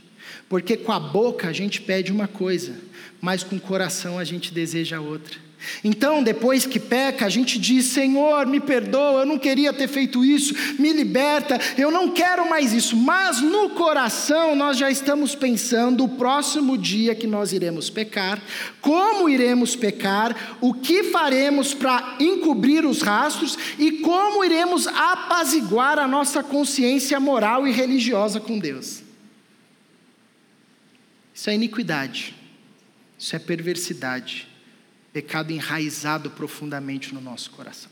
[0.48, 2.74] porque com a boca a gente pede uma coisa,
[3.20, 5.47] mas com o coração a gente deseja outra.
[5.82, 10.24] Então, depois que peca, a gente diz: Senhor, me perdoa, eu não queria ter feito
[10.24, 12.96] isso, me liberta, eu não quero mais isso.
[12.96, 18.40] Mas no coração nós já estamos pensando o próximo dia que nós iremos pecar,
[18.80, 26.06] como iremos pecar, o que faremos para encobrir os rastros e como iremos apaziguar a
[26.06, 29.02] nossa consciência moral e religiosa com Deus.
[31.34, 32.34] Isso é iniquidade,
[33.16, 34.48] isso é perversidade
[35.12, 37.90] pecado enraizado profundamente no nosso coração.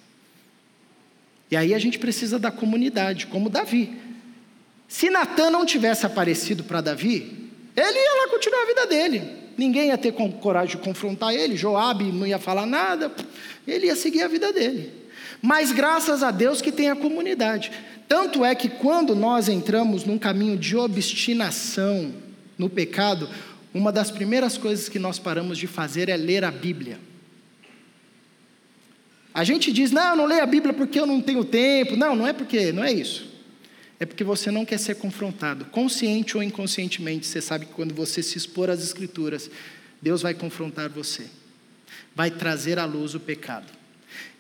[1.51, 3.97] E aí a gente precisa da comunidade, como Davi.
[4.89, 9.23] Se Natan não tivesse aparecido para Davi, ele ia lá continuar a vida dele.
[9.57, 13.11] Ninguém ia ter coragem de confrontar ele, Joabe não ia falar nada,
[13.67, 14.93] ele ia seguir a vida dele.
[15.41, 17.73] Mas graças a Deus que tem a comunidade.
[18.09, 22.13] Tanto é que quando nós entramos num caminho de obstinação
[22.57, 23.29] no pecado,
[23.77, 26.99] uma das primeiras coisas que nós paramos de fazer é ler a Bíblia.
[29.35, 31.95] A gente diz, não, eu não leio a Bíblia porque eu não tenho tempo.
[31.95, 33.31] Não, não é porque, não é isso.
[34.01, 35.67] É porque você não quer ser confrontado.
[35.67, 39.51] Consciente ou inconscientemente, você sabe que quando você se expor às Escrituras,
[40.01, 41.27] Deus vai confrontar você.
[42.15, 43.71] Vai trazer à luz o pecado.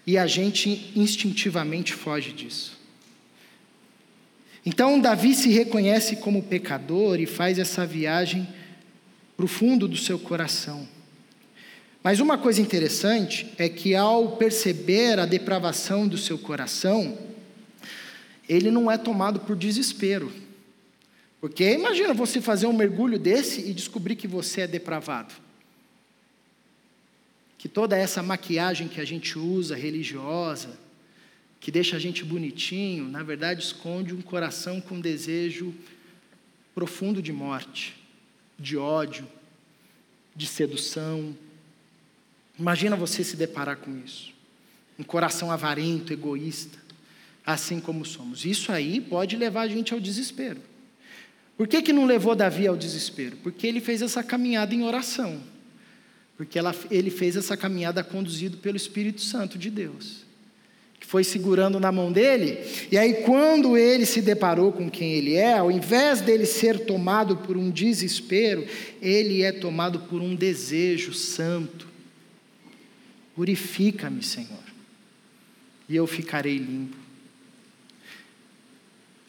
[0.06, 2.78] E a gente instintivamente foge disso.
[4.64, 8.48] Então, Davi se reconhece como pecador e faz essa viagem
[9.36, 10.88] para o fundo do seu coração.
[12.02, 17.18] Mas uma coisa interessante é que ao perceber a depravação do seu coração,
[18.48, 20.32] ele não é tomado por desespero.
[21.40, 25.34] Porque imagina você fazer um mergulho desse e descobrir que você é depravado.
[27.58, 30.78] Que toda essa maquiagem que a gente usa religiosa,
[31.58, 35.74] que deixa a gente bonitinho, na verdade esconde um coração com desejo
[36.74, 37.95] profundo de morte,
[38.58, 39.26] de ódio,
[40.34, 41.36] de sedução.
[42.58, 44.32] Imagina você se deparar com isso.
[44.98, 46.78] Um coração avarento, egoísta,
[47.44, 48.44] assim como somos.
[48.44, 50.60] Isso aí pode levar a gente ao desespero.
[51.56, 53.36] Por que, que não levou Davi ao desespero?
[53.38, 55.40] Porque ele fez essa caminhada em oração.
[56.36, 60.25] Porque ela, ele fez essa caminhada conduzido pelo Espírito Santo de Deus
[61.06, 62.58] foi segurando na mão dele,
[62.90, 67.36] e aí quando ele se deparou com quem ele é, ao invés dele ser tomado
[67.36, 68.66] por um desespero,
[69.00, 71.86] ele é tomado por um desejo santo.
[73.36, 74.64] Purifica-me, Senhor,
[75.88, 76.96] e eu ficarei limpo.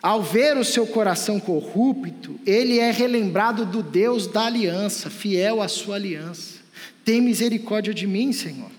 [0.01, 5.67] Ao ver o seu coração corrupto, ele é relembrado do Deus da aliança, fiel à
[5.67, 6.59] sua aliança.
[7.05, 8.76] Tem misericórdia de mim, Senhor.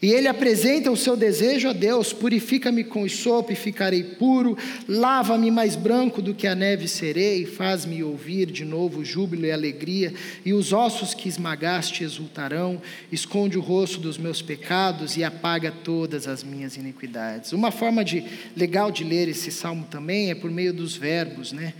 [0.00, 4.56] E ele apresenta o seu desejo a Deus: purifica-me com sopo e ficarei puro,
[4.86, 10.14] lava-me mais branco do que a neve serei, faz-me ouvir de novo júbilo e alegria,
[10.44, 12.80] e os ossos que esmagaste exultarão,
[13.10, 17.52] esconde o rosto dos meus pecados e apaga todas as minhas iniquidades.
[17.52, 18.24] Uma forma de,
[18.56, 21.74] legal de ler esse salmo também é por meio dos verbos, né?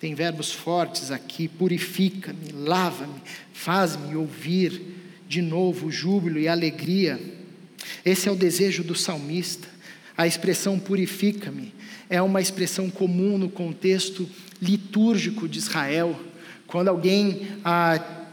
[0.00, 3.22] Tem verbos fortes aqui: purifica-me, lava-me,
[3.52, 5.03] faz-me ouvir
[5.34, 7.20] de novo júbilo e alegria.
[8.04, 9.66] Esse é o desejo do salmista.
[10.16, 11.74] A expressão purifica-me
[12.08, 14.28] é uma expressão comum no contexto
[14.62, 16.14] litúrgico de Israel.
[16.68, 18.23] Quando alguém ah,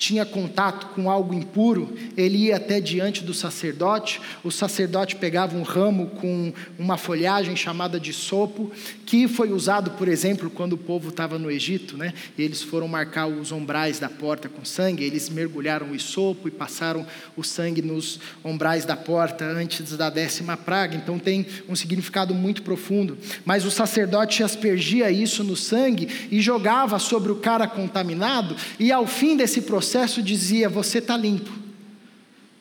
[0.00, 5.62] tinha contato com algo impuro, ele ia até diante do sacerdote, o sacerdote pegava um
[5.62, 8.72] ramo com uma folhagem chamada de sopo,
[9.04, 12.14] que foi usado, por exemplo, quando o povo estava no Egito, né?
[12.38, 17.06] Eles foram marcar os ombrais da porta com sangue, eles mergulharam o sopo e passaram
[17.36, 22.62] o sangue nos ombrais da porta antes da décima praga, então tem um significado muito
[22.62, 23.18] profundo.
[23.44, 29.06] Mas o sacerdote aspergia isso no sangue e jogava sobre o cara contaminado, e ao
[29.06, 31.50] fim desse processo, processo dizia: Você está limpo,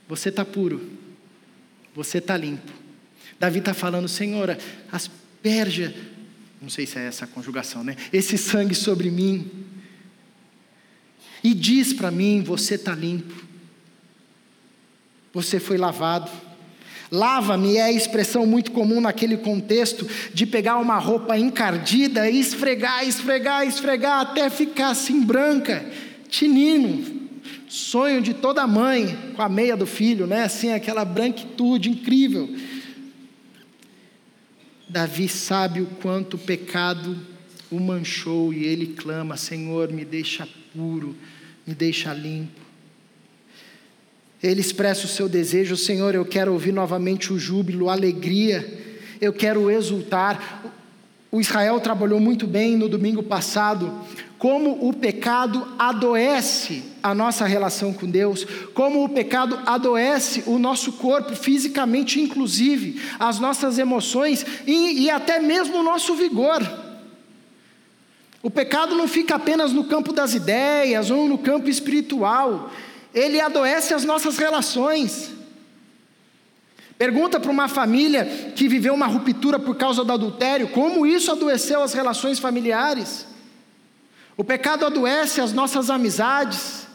[0.08, 0.90] você está puro,
[1.94, 2.72] você está limpo.
[3.40, 4.58] Davi está falando: Senhora,
[4.92, 5.94] asperja,
[6.60, 7.96] não sei se é essa a conjugação, né?
[8.12, 9.50] Esse sangue sobre mim.
[11.44, 13.36] E diz para mim: Você está limpo,
[15.32, 16.32] você foi lavado.
[17.12, 23.08] Lava-me é a expressão muito comum naquele contexto de pegar uma roupa encardida e esfregar,
[23.08, 25.84] esfregar, esfregar até ficar assim branca,
[26.30, 27.19] tinino,
[27.70, 30.44] sonho de toda mãe com a meia do filho, né?
[30.44, 32.50] Assim, aquela branquitude incrível.
[34.90, 37.16] Davi sabe o quanto o pecado
[37.72, 41.16] o manchou e ele clama: Senhor, me deixa puro,
[41.66, 42.60] me deixa limpo.
[44.42, 48.68] Ele expressa o seu desejo: Senhor, eu quero ouvir novamente o júbilo, a alegria,
[49.22, 50.64] eu quero exultar.
[51.32, 53.94] O Israel trabalhou muito bem no domingo passado,
[54.40, 60.94] como o pecado adoece a nossa relação com Deus, como o pecado adoece o nosso
[60.94, 66.62] corpo, fisicamente, inclusive, as nossas emoções e, e até mesmo o nosso vigor.
[68.42, 72.72] O pecado não fica apenas no campo das ideias ou no campo espiritual,
[73.14, 75.32] ele adoece as nossas relações.
[76.98, 81.82] Pergunta para uma família que viveu uma ruptura por causa do adultério, como isso adoeceu
[81.82, 83.26] as relações familiares.
[84.36, 86.88] O pecado adoece as nossas amizades,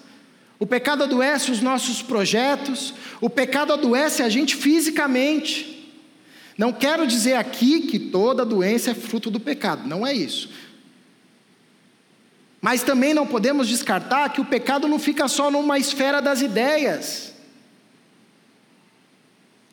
[0.58, 5.70] o pecado adoece os nossos projetos, o pecado adoece a gente fisicamente.
[6.56, 10.50] Não quero dizer aqui que toda doença é fruto do pecado, não é isso.
[12.60, 17.34] Mas também não podemos descartar que o pecado não fica só numa esfera das ideias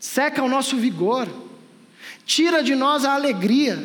[0.02, 1.30] seca o nosso vigor,
[2.26, 3.80] tira de nós a alegria,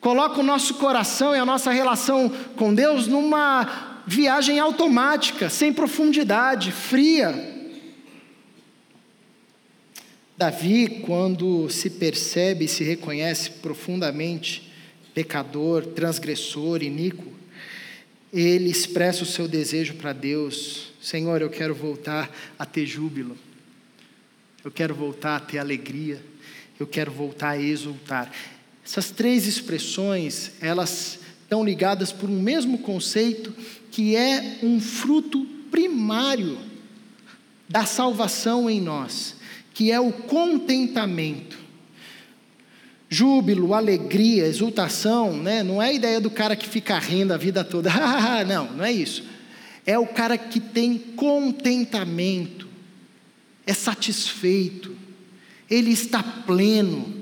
[0.00, 6.72] coloca o nosso coração e a nossa relação com Deus numa viagem automática, sem profundidade,
[6.72, 7.56] fria.
[10.34, 14.72] Davi, quando se percebe e se reconhece profundamente
[15.12, 17.34] pecador, transgressor, iníquo,
[18.32, 23.36] ele expressa o seu desejo para Deus: Senhor, eu quero voltar a ter júbilo.
[24.64, 26.18] Eu quero voltar a ter alegria.
[26.80, 28.32] Eu quero voltar a exultar.
[28.82, 31.17] Essas três expressões, elas
[31.48, 33.54] estão ligadas por um mesmo conceito
[33.90, 36.58] que é um fruto primário
[37.66, 39.34] da salvação em nós,
[39.72, 41.56] que é o contentamento.
[43.08, 45.62] Júbilo, alegria, exultação, né?
[45.62, 47.90] não é a ideia do cara que fica rindo a vida toda,
[48.46, 49.24] não, não é isso.
[49.86, 52.68] É o cara que tem contentamento,
[53.66, 54.94] é satisfeito,
[55.70, 57.14] ele está pleno,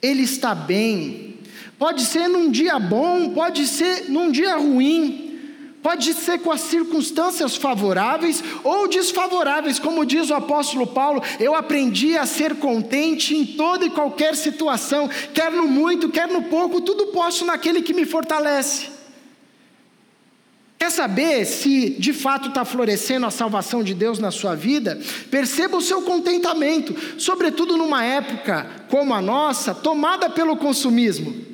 [0.00, 1.27] ele está bem.
[1.78, 5.38] Pode ser num dia bom, pode ser num dia ruim,
[5.80, 12.18] pode ser com as circunstâncias favoráveis ou desfavoráveis, como diz o apóstolo Paulo, eu aprendi
[12.18, 17.06] a ser contente em toda e qualquer situação, quer no muito, quer no pouco, tudo
[17.06, 18.98] posso naquele que me fortalece.
[20.80, 25.00] Quer saber se de fato está florescendo a salvação de Deus na sua vida?
[25.30, 31.47] Perceba o seu contentamento, sobretudo numa época como a nossa, tomada pelo consumismo.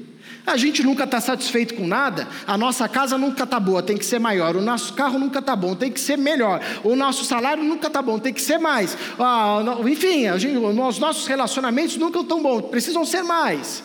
[0.46, 4.04] A gente nunca está satisfeito com nada, a nossa casa nunca está boa, tem que
[4.04, 7.64] ser maior, o nosso carro nunca está bom, tem que ser melhor, o nosso salário
[7.64, 8.96] nunca está bom, tem que ser mais.
[9.18, 13.82] Ah, enfim, gente, os nossos relacionamentos nunca estão bons, precisam ser mais.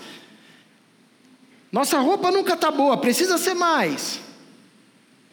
[1.72, 4.20] Nossa roupa nunca está boa, precisa ser mais.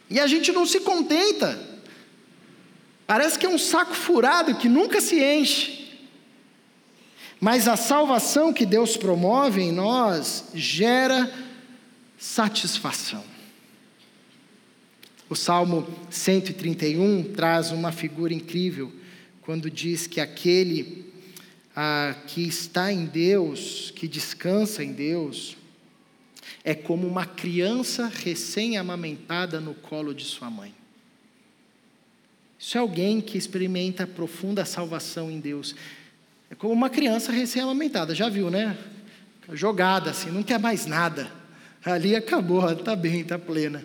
[0.09, 1.59] E a gente não se contenta.
[3.05, 5.76] Parece que é um saco furado que nunca se enche.
[7.39, 11.31] Mas a salvação que Deus promove em nós gera
[12.17, 13.23] satisfação.
[15.29, 18.91] O Salmo 131 traz uma figura incrível
[19.41, 21.05] quando diz que aquele
[21.75, 25.55] ah, que está em Deus, que descansa em Deus,
[26.63, 30.73] é como uma criança recém-amamentada no colo de sua mãe.
[32.59, 35.75] Isso é alguém que experimenta profunda salvação em Deus.
[36.49, 38.77] É como uma criança recém-amamentada, já viu, né?
[39.53, 41.31] Jogada assim, não quer mais nada.
[41.83, 43.83] Ali acabou, está bem, está plena.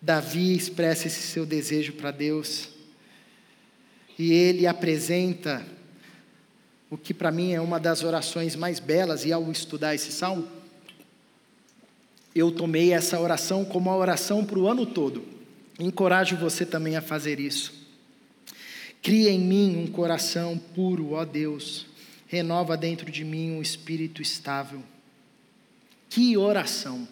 [0.00, 2.70] Davi expressa esse seu desejo para Deus.
[4.18, 5.64] E ele apresenta
[6.90, 10.46] o que para mim é uma das orações mais belas, e ao estudar esse salmo,
[12.34, 15.24] eu tomei essa oração como uma oração para o ano todo.
[15.78, 17.81] Encorajo você também a fazer isso.
[19.02, 21.86] Cria em mim um coração puro, ó Deus.
[22.28, 24.82] Renova dentro de mim um espírito estável.
[26.08, 27.08] Que oração!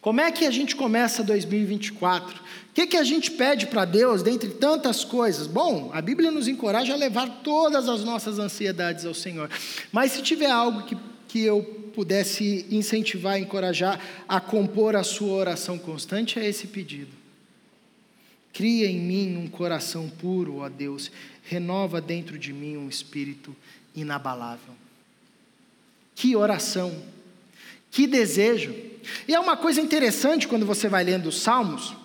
[0.00, 2.36] Como é que a gente começa 2024?
[2.36, 5.46] O que, que a gente pede para Deus, dentre tantas coisas?
[5.46, 9.50] Bom, a Bíblia nos encoraja a levar todas as nossas ansiedades ao Senhor.
[9.92, 10.96] Mas se tiver algo que,
[11.28, 11.62] que eu
[11.94, 17.19] pudesse incentivar, encorajar a compor a sua oração constante, é esse pedido.
[18.52, 21.10] Cria em mim um coração puro, ó Deus,
[21.44, 23.54] renova dentro de mim um espírito
[23.94, 24.74] inabalável.
[26.14, 27.02] Que oração,
[27.90, 28.74] que desejo.
[29.26, 31.96] E é uma coisa interessante quando você vai lendo os Salmos,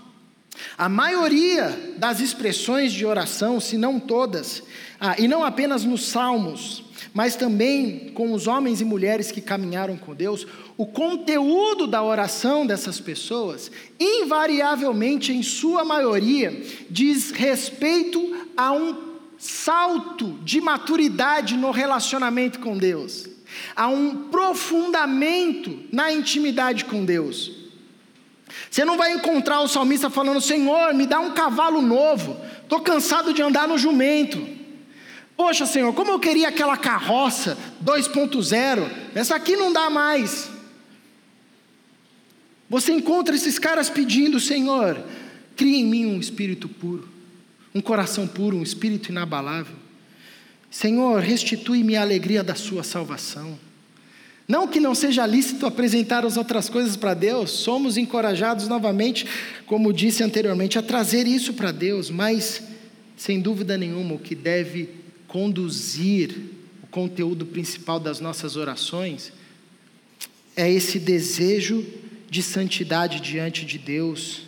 [0.78, 4.64] a maioria das expressões de oração, se não todas,
[5.00, 6.85] ah, e não apenas nos Salmos,
[7.16, 10.46] mas também com os homens e mulheres que caminharam com Deus,
[10.76, 20.38] o conteúdo da oração dessas pessoas, invariavelmente, em sua maioria, diz respeito a um salto
[20.44, 23.30] de maturidade no relacionamento com Deus,
[23.74, 27.50] a um aprofundamento na intimidade com Deus.
[28.70, 33.34] Você não vai encontrar o salmista falando: Senhor, me dá um cavalo novo, estou cansado
[33.34, 34.65] de andar no jumento.
[35.38, 40.50] Poxa, Senhor, como eu queria aquela carroça 2.0, essa aqui não dá mais.
[42.70, 45.04] Você encontra esses caras pedindo, Senhor,
[45.56, 47.08] cria em mim um espírito puro,
[47.74, 49.76] um coração puro, um espírito inabalável.
[50.72, 53.58] Senhor, restitui-me a alegria da sua salvação.
[54.48, 59.26] Não que não seja lícito apresentar as outras coisas para Deus, somos encorajados novamente,
[59.66, 62.62] como disse anteriormente, a trazer isso para Deus, mas,
[63.18, 66.36] sem dúvida nenhuma, o que deve conduzir
[66.84, 69.32] o conteúdo principal das nossas orações
[70.56, 71.86] é esse desejo
[72.30, 74.44] de santidade diante de Deus.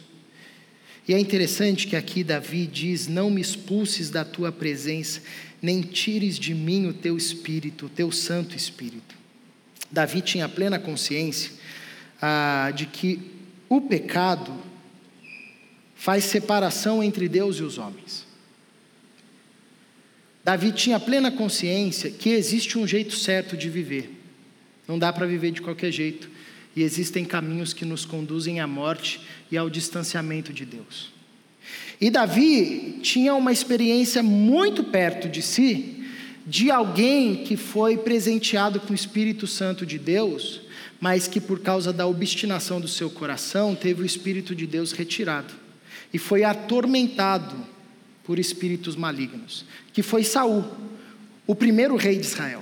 [1.07, 5.21] E é interessante que aqui Davi diz: Não me expulses da tua presença,
[5.61, 9.15] nem tires de mim o teu espírito, o teu Santo Espírito.
[9.89, 11.51] Davi tinha plena consciência
[12.21, 13.19] ah, de que
[13.69, 14.53] o pecado
[15.95, 18.26] faz separação entre Deus e os homens.
[20.48, 24.10] Davi tinha plena consciência que existe um jeito certo de viver.
[24.88, 26.30] Não dá para viver de qualquer jeito.
[26.74, 29.20] E existem caminhos que nos conduzem à morte
[29.52, 31.12] e ao distanciamento de Deus.
[32.00, 36.06] E Davi tinha uma experiência muito perto de si
[36.45, 40.62] de alguém que foi presenteado com o Espírito Santo de Deus,
[40.98, 45.54] mas que por causa da obstinação do seu coração teve o Espírito de Deus retirado
[46.14, 47.54] e foi atormentado
[48.28, 49.63] por espíritos malignos,
[49.93, 50.65] que foi Saul,
[51.47, 52.61] o primeiro rei de Israel.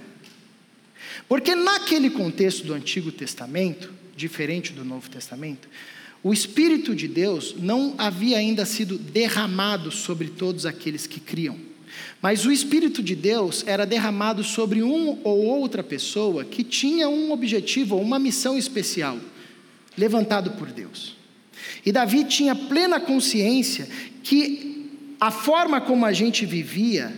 [1.27, 5.67] Porque naquele contexto do Antigo Testamento, diferente do Novo Testamento,
[6.21, 11.57] o Espírito de Deus não havia ainda sido derramado sobre todos aqueles que criam.
[12.21, 17.31] Mas o Espírito de Deus era derramado sobre um ou outra pessoa que tinha um
[17.31, 19.19] objetivo ou uma missão especial,
[19.97, 21.15] levantado por Deus.
[21.83, 23.87] E Davi tinha plena consciência
[24.21, 24.74] que
[25.25, 27.11] a forma como a gente vivia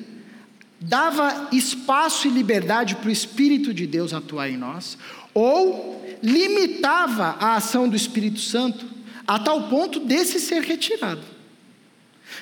[0.80, 4.98] dava espaço e liberdade para o Espírito de Deus atuar em nós,
[5.34, 8.86] ou limitava a ação do Espírito Santo
[9.28, 11.22] a tal ponto desse ser retirado.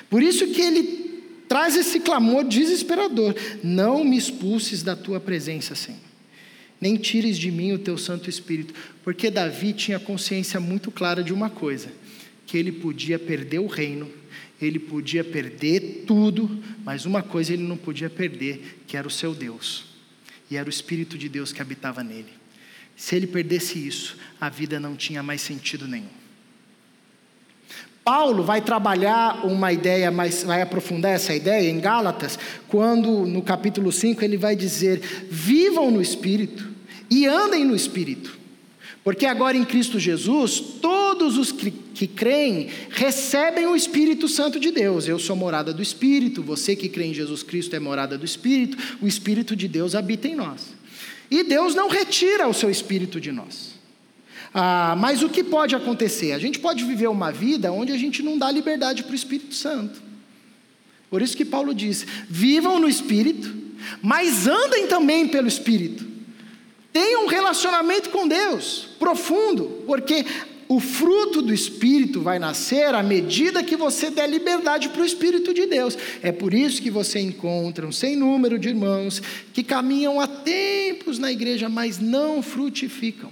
[0.08, 5.98] Por isso que ele traz esse clamor desesperador: Não me expulses da tua presença, Senhor.
[6.80, 8.72] Nem tires de mim o teu Santo Espírito.
[9.02, 11.88] Porque Davi tinha consciência muito clara de uma coisa:
[12.46, 14.08] que ele podia perder o reino,
[14.60, 19.34] ele podia perder tudo, mas uma coisa ele não podia perder, que era o seu
[19.34, 19.84] Deus.
[20.50, 22.32] E era o Espírito de Deus que habitava nele.
[22.96, 26.08] Se ele perdesse isso, a vida não tinha mais sentido nenhum.
[28.02, 32.38] Paulo vai trabalhar uma ideia, mas vai aprofundar essa ideia em Gálatas,
[32.68, 36.70] quando no capítulo 5 ele vai dizer: vivam no Espírito
[37.10, 38.38] e andem no Espírito.
[39.06, 45.06] Porque agora em Cristo Jesus, todos os que, creem recebem o Espírito Santo de Deus.
[45.06, 48.76] Eu sou morada do Espírito, você que crê em Jesus Cristo é morada do Espírito,
[49.00, 50.74] o Espírito de Deus habita em nós.
[51.30, 53.76] E Deus não retira o seu Espírito de nós.
[54.52, 56.32] Ah, mas o que pode acontecer?
[56.32, 59.54] A gente pode viver uma vida onde a gente não dá liberdade para o Espírito
[59.54, 60.02] Santo.
[61.08, 63.54] Por isso que Paulo diz: vivam no Espírito,
[64.02, 66.05] mas andem também pelo Espírito.
[66.96, 70.24] Tenham um relacionamento com Deus profundo, porque
[70.66, 75.52] o fruto do Espírito vai nascer à medida que você der liberdade para o Espírito
[75.52, 75.98] de Deus.
[76.22, 79.20] É por isso que você encontra um sem número de irmãos
[79.52, 83.30] que caminham há tempos na igreja, mas não frutificam.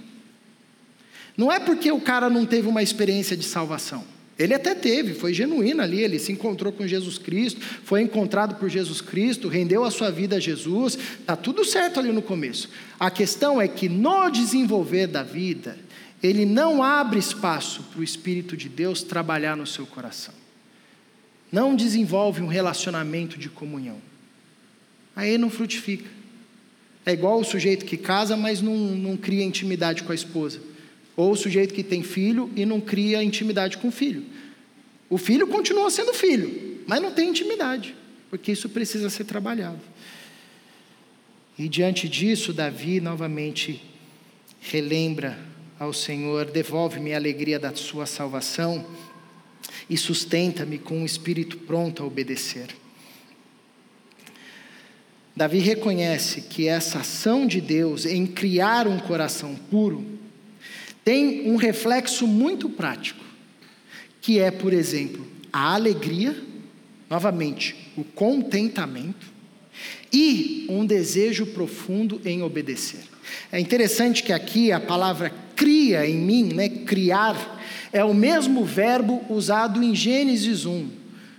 [1.35, 4.05] Não é porque o cara não teve uma experiência de salvação.
[4.37, 8.69] Ele até teve, foi genuíno ali, ele se encontrou com Jesus Cristo, foi encontrado por
[8.69, 12.69] Jesus Cristo, rendeu a sua vida a Jesus, está tudo certo ali no começo.
[12.99, 15.77] A questão é que no desenvolver da vida,
[16.21, 20.33] ele não abre espaço para o Espírito de Deus trabalhar no seu coração.
[21.49, 24.01] Não desenvolve um relacionamento de comunhão.
[25.15, 26.09] Aí não frutifica.
[27.05, 30.59] É igual o sujeito que casa, mas não, não cria intimidade com a esposa.
[31.15, 34.23] Ou o sujeito que tem filho e não cria intimidade com o filho.
[35.09, 37.95] O filho continua sendo filho, mas não tem intimidade,
[38.29, 39.79] porque isso precisa ser trabalhado.
[41.57, 43.81] E diante disso, Davi novamente
[44.59, 45.39] relembra
[45.79, 48.85] ao Senhor: devolve-me a alegria da sua salvação
[49.89, 52.67] e sustenta-me com um espírito pronto a obedecer.
[55.35, 60.05] Davi reconhece que essa ação de Deus em criar um coração puro
[61.05, 63.23] tem um reflexo muito prático,
[64.19, 66.35] que é, por exemplo, a alegria,
[67.07, 69.27] novamente, o contentamento
[70.11, 73.01] e um desejo profundo em obedecer.
[73.51, 79.23] É interessante que aqui a palavra cria em mim, né, criar, é o mesmo verbo
[79.29, 80.89] usado em Gênesis 1.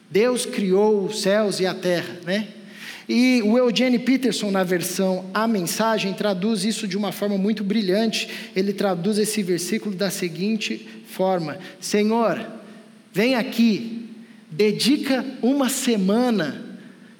[0.09, 2.49] Deus criou os céus e a terra, né?
[3.09, 8.29] E o Eugene Peterson, na versão A Mensagem, traduz isso de uma forma muito brilhante.
[8.55, 12.45] Ele traduz esse versículo da seguinte forma: Senhor,
[13.13, 14.09] vem aqui,
[14.51, 16.65] dedica uma semana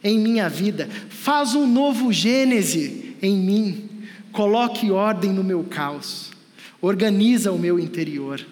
[0.03, 3.89] em minha vida, faz um novo Gênese em mim,
[4.33, 6.31] coloque ordem no meu caos,
[6.81, 8.45] organiza o meu interior.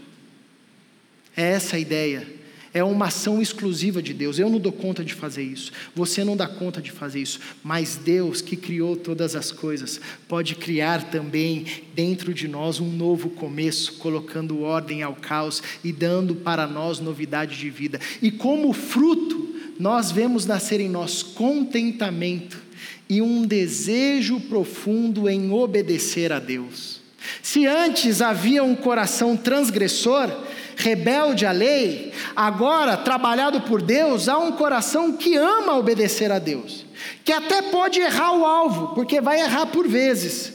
[1.37, 2.34] É essa a ideia
[2.75, 4.37] é uma ação exclusiva de Deus.
[4.37, 5.71] Eu não dou conta de fazer isso.
[5.95, 7.39] Você não dá conta de fazer isso.
[7.63, 11.65] Mas Deus, que criou todas as coisas, pode criar também
[11.95, 17.57] dentro de nós um novo começo, colocando ordem ao caos e dando para nós novidade
[17.57, 18.01] de vida.
[18.21, 22.61] E como fruto, nós vemos nascer em nós contentamento
[23.09, 27.05] e um desejo profundo em obedecer a Deus.
[27.43, 30.31] Se antes havia um coração transgressor,
[30.77, 36.85] rebelde à lei, agora, trabalhado por Deus, há um coração que ama obedecer a Deus,
[37.25, 40.53] que até pode errar o alvo, porque vai errar por vezes,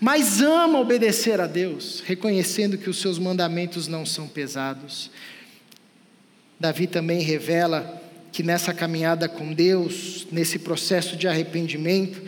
[0.00, 5.10] mas ama obedecer a Deus, reconhecendo que os seus mandamentos não são pesados.
[6.58, 8.00] Davi também revela
[8.30, 12.22] que nessa caminhada com Deus, nesse processo de arrependimento,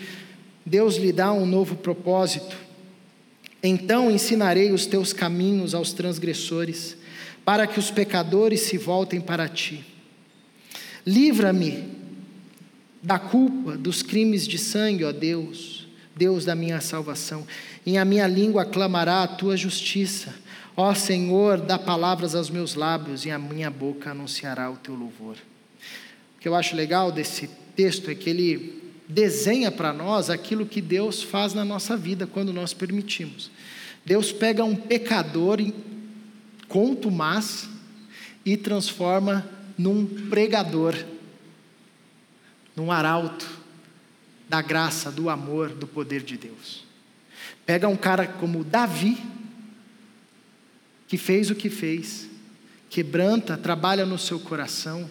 [0.65, 2.57] Deus lhe dá um novo propósito.
[3.63, 6.97] Então ensinarei os teus caminhos aos transgressores
[7.45, 9.85] para que os pecadores se voltem para ti.
[11.07, 11.85] Livra-me
[13.03, 17.47] da culpa dos crimes de sangue, ó Deus, Deus da minha salvação.
[17.85, 20.35] Em a minha língua clamará a tua justiça.
[20.77, 25.37] Ó Senhor, dá palavras aos meus lábios e a minha boca anunciará o teu louvor.
[26.37, 30.81] O que eu acho legal desse texto é que ele desenha para nós aquilo que
[30.81, 33.51] Deus faz na nossa vida quando nós permitimos.
[34.05, 35.61] Deus pega um pecador
[36.73, 37.69] contumaz
[38.47, 39.47] e transforma
[39.77, 40.97] num pregador,
[42.75, 43.47] num arauto
[44.49, 46.85] da graça, do amor, do poder de Deus.
[47.67, 49.19] Pega um cara como Davi,
[51.07, 52.27] que fez o que fez,
[52.89, 55.09] quebranta, trabalha no seu coração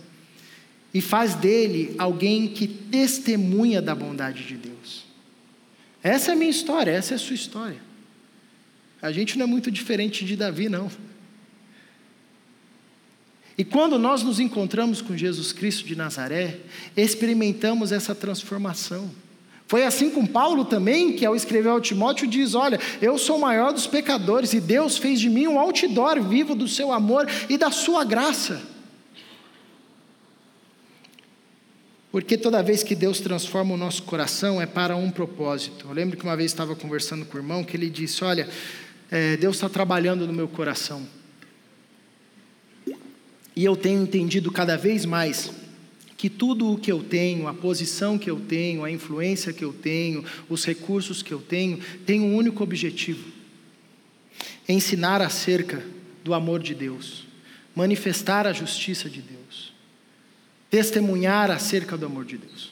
[0.92, 5.06] e faz dele alguém que testemunha da bondade de Deus.
[6.02, 7.80] Essa é a minha história, essa é a sua história.
[9.00, 10.90] A gente não é muito diferente de Davi, não.
[13.62, 16.62] E quando nós nos encontramos com Jesus Cristo de Nazaré,
[16.98, 19.12] experimentamos essa transformação.
[19.68, 23.42] Foi assim com Paulo também, que ao escrever ao Timóteo diz: Olha, eu sou o
[23.42, 27.56] maior dos pecadores e Deus fez de mim um outdoor vivo do seu amor e
[27.56, 28.60] da sua graça.
[32.12, 35.86] Porque toda vez que Deus transforma o nosso coração é para um propósito.
[35.88, 38.50] Eu lembro que uma vez estava conversando com o irmão que ele disse: Olha,
[39.12, 41.21] é, Deus está trabalhando no meu coração.
[43.62, 45.52] E eu tenho entendido cada vez mais
[46.18, 49.72] que tudo o que eu tenho, a posição que eu tenho, a influência que eu
[49.72, 53.24] tenho, os recursos que eu tenho, tem um único objetivo:
[54.68, 55.86] ensinar acerca
[56.24, 57.28] do amor de Deus,
[57.76, 59.72] manifestar a justiça de Deus,
[60.68, 62.71] testemunhar acerca do amor de Deus.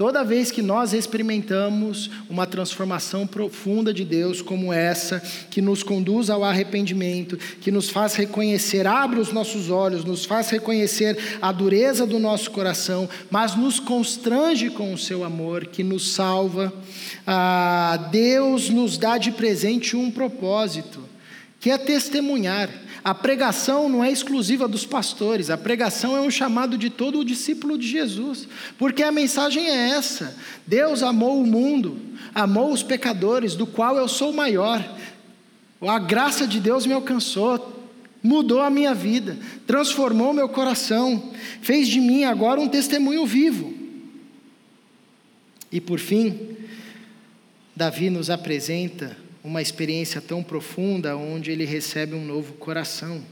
[0.00, 6.30] Toda vez que nós experimentamos uma transformação profunda de Deus como essa, que nos conduz
[6.30, 12.06] ao arrependimento, que nos faz reconhecer, abre os nossos olhos, nos faz reconhecer a dureza
[12.06, 16.72] do nosso coração, mas nos constrange com o seu amor, que nos salva,
[17.26, 21.04] ah, Deus nos dá de presente um propósito,
[21.60, 22.70] que é testemunhar.
[23.02, 27.24] A pregação não é exclusiva dos pastores, a pregação é um chamado de todo o
[27.24, 28.46] discípulo de Jesus,
[28.78, 30.36] porque a mensagem é essa:
[30.66, 31.98] Deus amou o mundo,
[32.34, 34.84] amou os pecadores, do qual eu sou maior.
[35.80, 37.88] A graça de Deus me alcançou,
[38.22, 41.32] mudou a minha vida, transformou meu coração,
[41.62, 43.72] fez de mim agora um testemunho vivo.
[45.72, 46.56] E por fim,
[47.74, 53.24] Davi nos apresenta uma experiência tão profunda onde ele recebe um novo coração.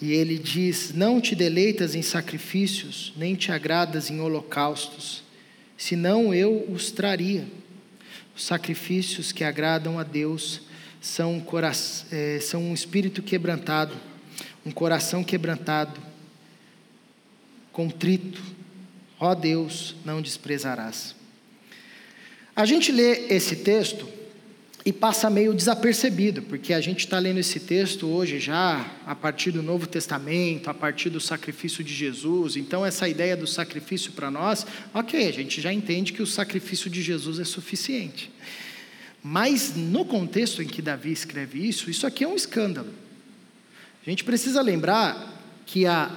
[0.00, 5.22] E ele diz: Não te deleitas em sacrifícios, nem te agradas em holocaustos,
[5.76, 7.46] senão eu os traria.
[8.36, 10.62] Os sacrifícios que agradam a Deus
[11.00, 11.44] são um,
[12.10, 13.94] é, são um espírito quebrantado,
[14.66, 16.00] um coração quebrantado,
[17.72, 18.42] contrito.
[19.20, 21.14] Ó Deus, não desprezarás.
[22.56, 24.08] A gente lê esse texto
[24.84, 29.50] e passa meio desapercebido, porque a gente está lendo esse texto hoje já a partir
[29.50, 32.54] do Novo Testamento, a partir do sacrifício de Jesus.
[32.54, 36.90] Então, essa ideia do sacrifício para nós, ok, a gente já entende que o sacrifício
[36.90, 38.30] de Jesus é suficiente.
[39.22, 42.92] Mas no contexto em que Davi escreve isso, isso aqui é um escândalo.
[44.06, 46.14] A gente precisa lembrar que a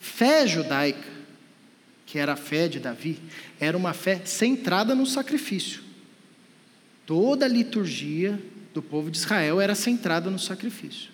[0.00, 1.06] fé judaica,
[2.06, 3.18] que era a fé de Davi,
[3.60, 5.87] era uma fé centrada no sacrifício.
[7.08, 8.38] Toda a liturgia
[8.74, 11.08] do povo de Israel era centrada no sacrifício.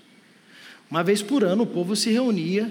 [0.91, 2.69] Uma vez por ano o povo se reunia,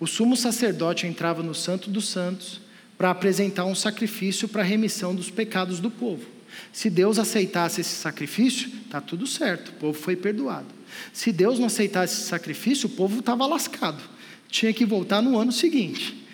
[0.00, 2.60] o sumo sacerdote entrava no Santo dos Santos
[2.98, 6.26] para apresentar um sacrifício para a remissão dos pecados do povo.
[6.72, 10.74] Se Deus aceitasse esse sacrifício, está tudo certo, o povo foi perdoado.
[11.12, 14.02] Se Deus não aceitasse esse sacrifício, o povo estava lascado,
[14.48, 16.26] tinha que voltar no ano seguinte,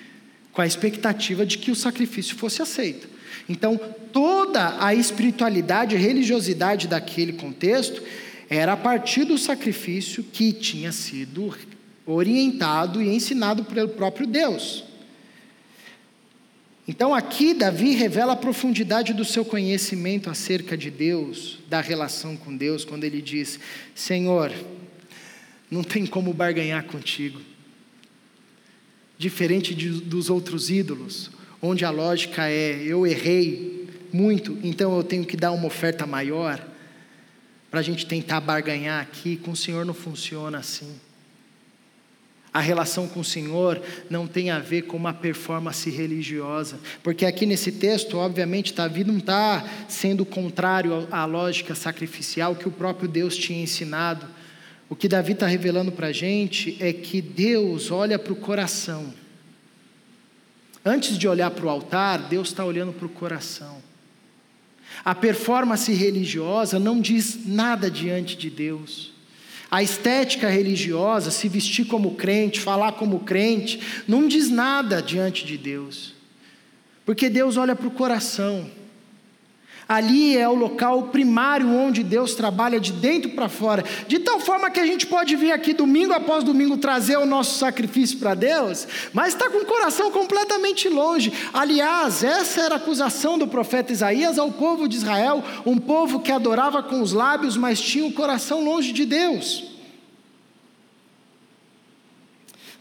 [0.51, 3.16] com a expectativa de que o sacrifício fosse aceito.
[3.49, 3.79] Então,
[4.13, 8.03] toda a espiritualidade e religiosidade daquele contexto
[8.49, 11.55] era a partir do sacrifício que tinha sido
[12.05, 14.85] orientado e ensinado pelo próprio Deus.
[16.89, 22.57] Então, aqui, Davi revela a profundidade do seu conhecimento acerca de Deus, da relação com
[22.57, 23.59] Deus, quando ele diz:
[23.93, 24.53] Senhor,
[25.69, 27.41] não tem como barganhar contigo.
[29.19, 31.31] Diferente de, dos outros ídolos,
[31.61, 36.65] onde a lógica é: eu errei muito, então eu tenho que dar uma oferta maior,
[37.71, 39.37] para a gente tentar barganhar aqui.
[39.37, 40.99] Com o Senhor não funciona assim.
[42.57, 47.45] A relação com o Senhor não tem a ver com uma performance religiosa, porque aqui
[47.45, 53.37] nesse texto, obviamente, Davi não está sendo contrário à lógica sacrificial que o próprio Deus
[53.37, 54.27] tinha ensinado.
[54.89, 59.13] O que Davi está revelando para a gente é que Deus olha para o coração.
[60.89, 63.83] Antes de olhar para o altar, Deus está olhando para o coração.
[65.05, 69.13] A performance religiosa não diz nada diante de Deus.
[69.69, 75.59] A estética religiosa, se vestir como crente, falar como crente, não diz nada diante de
[75.59, 76.15] Deus.
[77.05, 78.71] Porque Deus olha para o coração.
[79.89, 84.69] Ali é o local primário onde Deus trabalha de dentro para fora, de tal forma
[84.69, 88.89] que a gente pode vir aqui domingo após domingo trazer o nosso sacrifício para Deus,
[89.13, 91.33] mas está com o coração completamente longe.
[91.53, 96.33] Aliás, essa era a acusação do profeta Isaías ao povo de Israel, um povo que
[96.33, 99.77] adorava com os lábios, mas tinha o coração longe de Deus.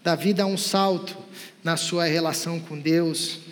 [0.03, 1.15] Davi dá um salto
[1.63, 3.44] na sua relação com Deus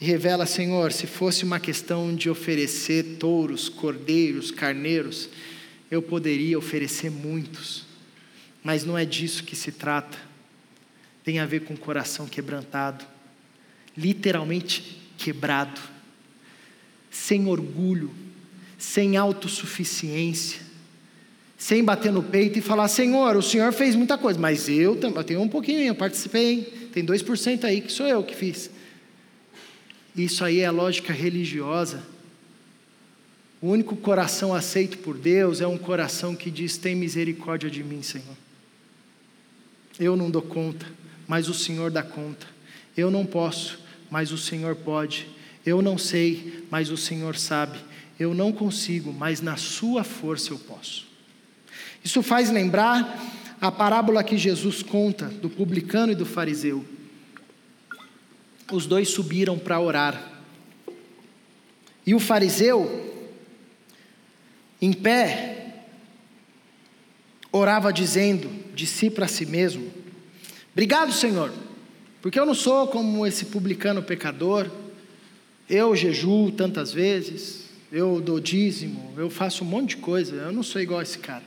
[0.00, 5.28] e revela: Senhor, se fosse uma questão de oferecer touros, cordeiros, carneiros,
[5.90, 7.84] eu poderia oferecer muitos,
[8.62, 10.16] mas não é disso que se trata.
[11.22, 13.04] Tem a ver com o coração quebrantado,
[13.96, 15.80] literalmente quebrado,
[17.10, 18.10] sem orgulho,
[18.78, 20.62] sem autossuficiência,
[21.58, 25.24] sem bater no peito e falar: Senhor, o Senhor fez muita coisa, mas eu, eu
[25.24, 28.70] tenho um pouquinho, eu participei, tem 2% aí que sou eu que fiz.
[30.16, 32.02] Isso aí é lógica religiosa.
[33.60, 38.02] O único coração aceito por Deus é um coração que diz: Tem misericórdia de mim,
[38.02, 38.36] Senhor.
[39.98, 40.86] Eu não dou conta,
[41.28, 42.46] mas o Senhor dá conta.
[42.96, 43.78] Eu não posso,
[44.10, 45.28] mas o Senhor pode.
[45.64, 47.78] Eu não sei, mas o Senhor sabe.
[48.18, 51.06] Eu não consigo, mas na Sua força eu posso.
[52.02, 53.22] Isso faz lembrar
[53.60, 56.84] a parábola que Jesus conta do publicano e do fariseu
[58.72, 60.30] os dois subiram para orar.
[62.06, 63.28] E o fariseu,
[64.80, 65.84] em pé,
[67.52, 69.90] orava dizendo de si para si mesmo:
[70.72, 71.52] Obrigado, Senhor,
[72.22, 74.70] porque eu não sou como esse publicano pecador,
[75.68, 80.62] eu jejuo tantas vezes, eu dou dízimo, eu faço um monte de coisa, eu não
[80.62, 81.44] sou igual a esse cara.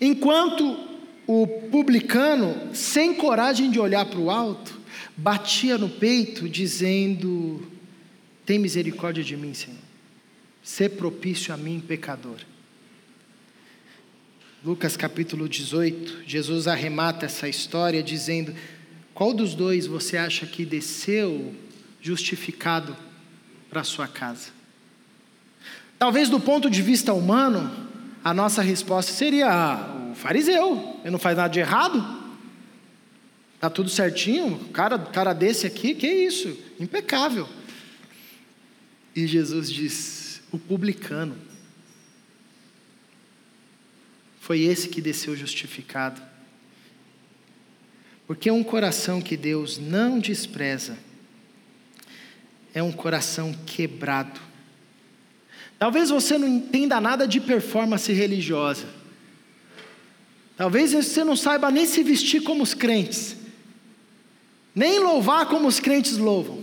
[0.00, 0.76] Enquanto
[1.26, 4.77] o publicano, sem coragem de olhar para o alto,
[5.18, 7.70] batia no peito, dizendo:
[8.46, 9.76] Tem misericórdia de mim, Senhor.
[10.62, 12.38] Ser propício a mim, pecador.
[14.64, 18.54] Lucas capítulo 18, Jesus arremata essa história dizendo:
[19.12, 21.54] Qual dos dois você acha que desceu
[22.00, 22.96] justificado
[23.68, 24.50] para sua casa?
[25.98, 27.88] Talvez do ponto de vista humano,
[28.22, 32.17] a nossa resposta seria: ah, o fariseu, ele não faz nada de errado.
[33.58, 34.56] Está tudo certinho?
[34.72, 36.56] Cara, cara desse aqui, que isso?
[36.78, 37.48] Impecável.
[39.16, 41.36] E Jesus diz: o publicano.
[44.38, 46.22] Foi esse que desceu justificado.
[48.28, 50.96] Porque um coração que Deus não despreza
[52.72, 54.40] é um coração quebrado.
[55.80, 58.86] Talvez você não entenda nada de performance religiosa.
[60.56, 63.37] Talvez você não saiba nem se vestir como os crentes
[64.78, 66.62] nem louvar como os crentes louvam.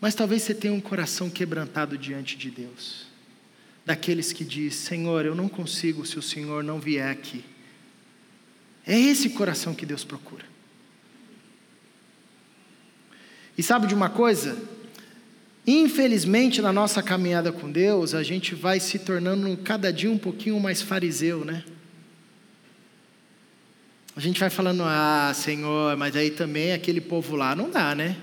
[0.00, 3.06] Mas talvez você tenha um coração quebrantado diante de Deus,
[3.84, 7.44] daqueles que diz: Senhor, eu não consigo se o Senhor não vier aqui.
[8.86, 10.44] É esse coração que Deus procura.
[13.58, 14.56] E sabe de uma coisa?
[15.66, 20.60] Infelizmente, na nossa caminhada com Deus, a gente vai se tornando cada dia um pouquinho
[20.60, 21.64] mais fariseu, né?
[24.16, 28.16] A gente vai falando, ah, Senhor, mas aí também aquele povo lá não dá, né?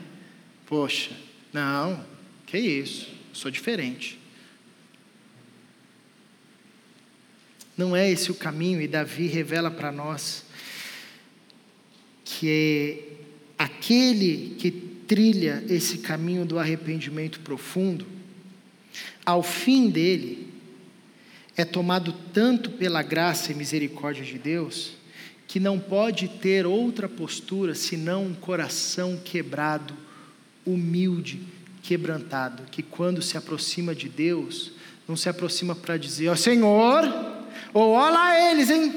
[0.65, 1.11] Poxa,
[1.51, 2.01] não,
[2.45, 4.17] que isso, sou diferente.
[7.77, 10.45] Não é esse o caminho, e Davi revela para nós
[12.23, 18.07] que é aquele que trilha esse caminho do arrependimento profundo,
[19.25, 20.47] ao fim dele,
[21.57, 24.93] é tomado tanto pela graça e misericórdia de Deus,
[25.51, 29.93] que não pode ter outra postura senão um coração quebrado,
[30.65, 31.41] humilde,
[31.83, 34.71] quebrantado, que quando se aproxima de Deus,
[35.05, 37.03] não se aproxima para dizer, ó oh, Senhor,
[37.73, 38.95] ou olha eles, hein?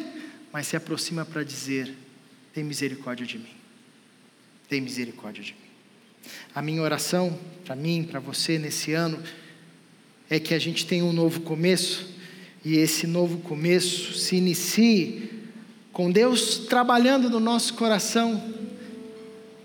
[0.52, 1.92] Mas se aproxima para dizer,
[2.52, 3.57] tem misericórdia de mim,
[4.68, 6.30] tem misericórdia de mim.
[6.55, 9.20] A minha oração para mim, para você nesse ano,
[10.30, 12.07] é que a gente tenha um novo começo,
[12.64, 15.34] e esse novo começo se inicie
[15.95, 18.42] com Deus trabalhando no nosso coração,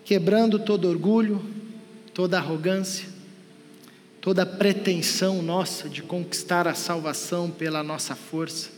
[0.05, 1.43] quebrando todo orgulho,
[2.13, 3.09] toda arrogância,
[4.21, 8.69] toda pretensão nossa de conquistar a salvação pela nossa força,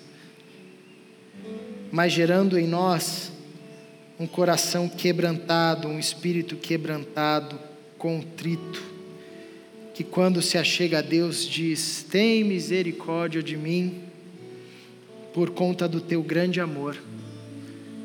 [1.92, 3.34] mas gerando em nós
[4.18, 7.60] um coração quebrantado, um espírito quebrantado,
[7.98, 8.82] contrito,
[9.94, 14.04] que quando se achega a Deus diz: Tem misericórdia de mim,
[15.34, 16.96] por conta do teu grande amor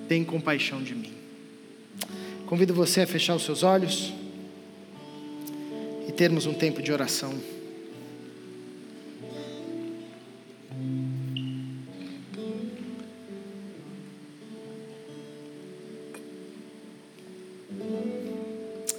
[0.09, 1.13] tem compaixão de mim.
[2.47, 4.13] Convido você a fechar os seus olhos.
[6.09, 7.35] e termos um tempo de oração.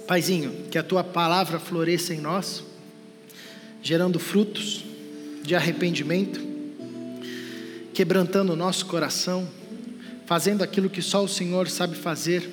[0.06, 2.62] Paizinho, que a tua palavra floresça em nós,
[3.82, 4.84] gerando frutos
[5.42, 6.40] de arrependimento,
[7.94, 9.48] quebrantando o nosso coração,
[10.28, 12.50] fazendo aquilo que só o Senhor sabe fazer,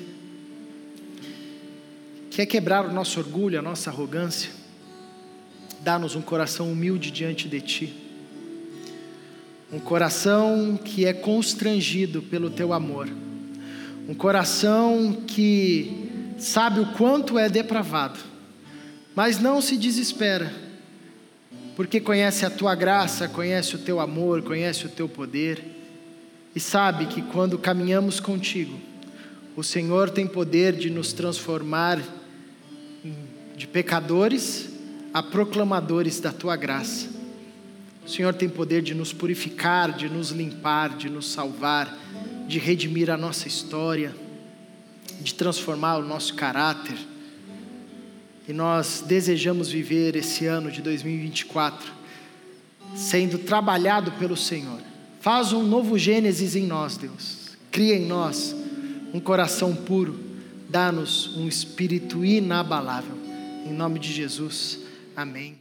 [2.32, 4.50] que é quebrar o nosso orgulho, a nossa arrogância,
[5.82, 7.94] dá-nos um coração humilde diante de Ti,
[9.74, 13.10] um coração que é constrangido pelo Teu amor,
[14.08, 18.20] um coração que sabe o quanto é depravado,
[19.14, 20.50] mas não se desespera,
[21.76, 25.75] porque conhece a tua graça, conhece o teu amor, conhece o teu poder,
[26.56, 28.80] e sabe que quando caminhamos contigo,
[29.56, 32.02] o Senhor tem poder de nos transformar
[33.56, 34.70] de pecadores
[35.14, 37.08] a proclamadores da tua graça.
[38.06, 41.98] O Senhor tem poder de nos purificar, de nos limpar, de nos salvar,
[42.48, 44.14] de redimir a nossa história
[45.22, 46.98] de transformar o nosso caráter.
[48.48, 51.94] E nós desejamos viver esse ano de 2024
[52.96, 54.80] sendo trabalhado pelo Senhor.
[55.26, 57.58] Faz um novo Gênesis em nós, Deus.
[57.72, 58.56] Cria em nós
[59.12, 60.20] um coração puro.
[60.70, 63.18] Dá-nos um espírito inabalável.
[63.66, 64.78] Em nome de Jesus.
[65.16, 65.58] Amém.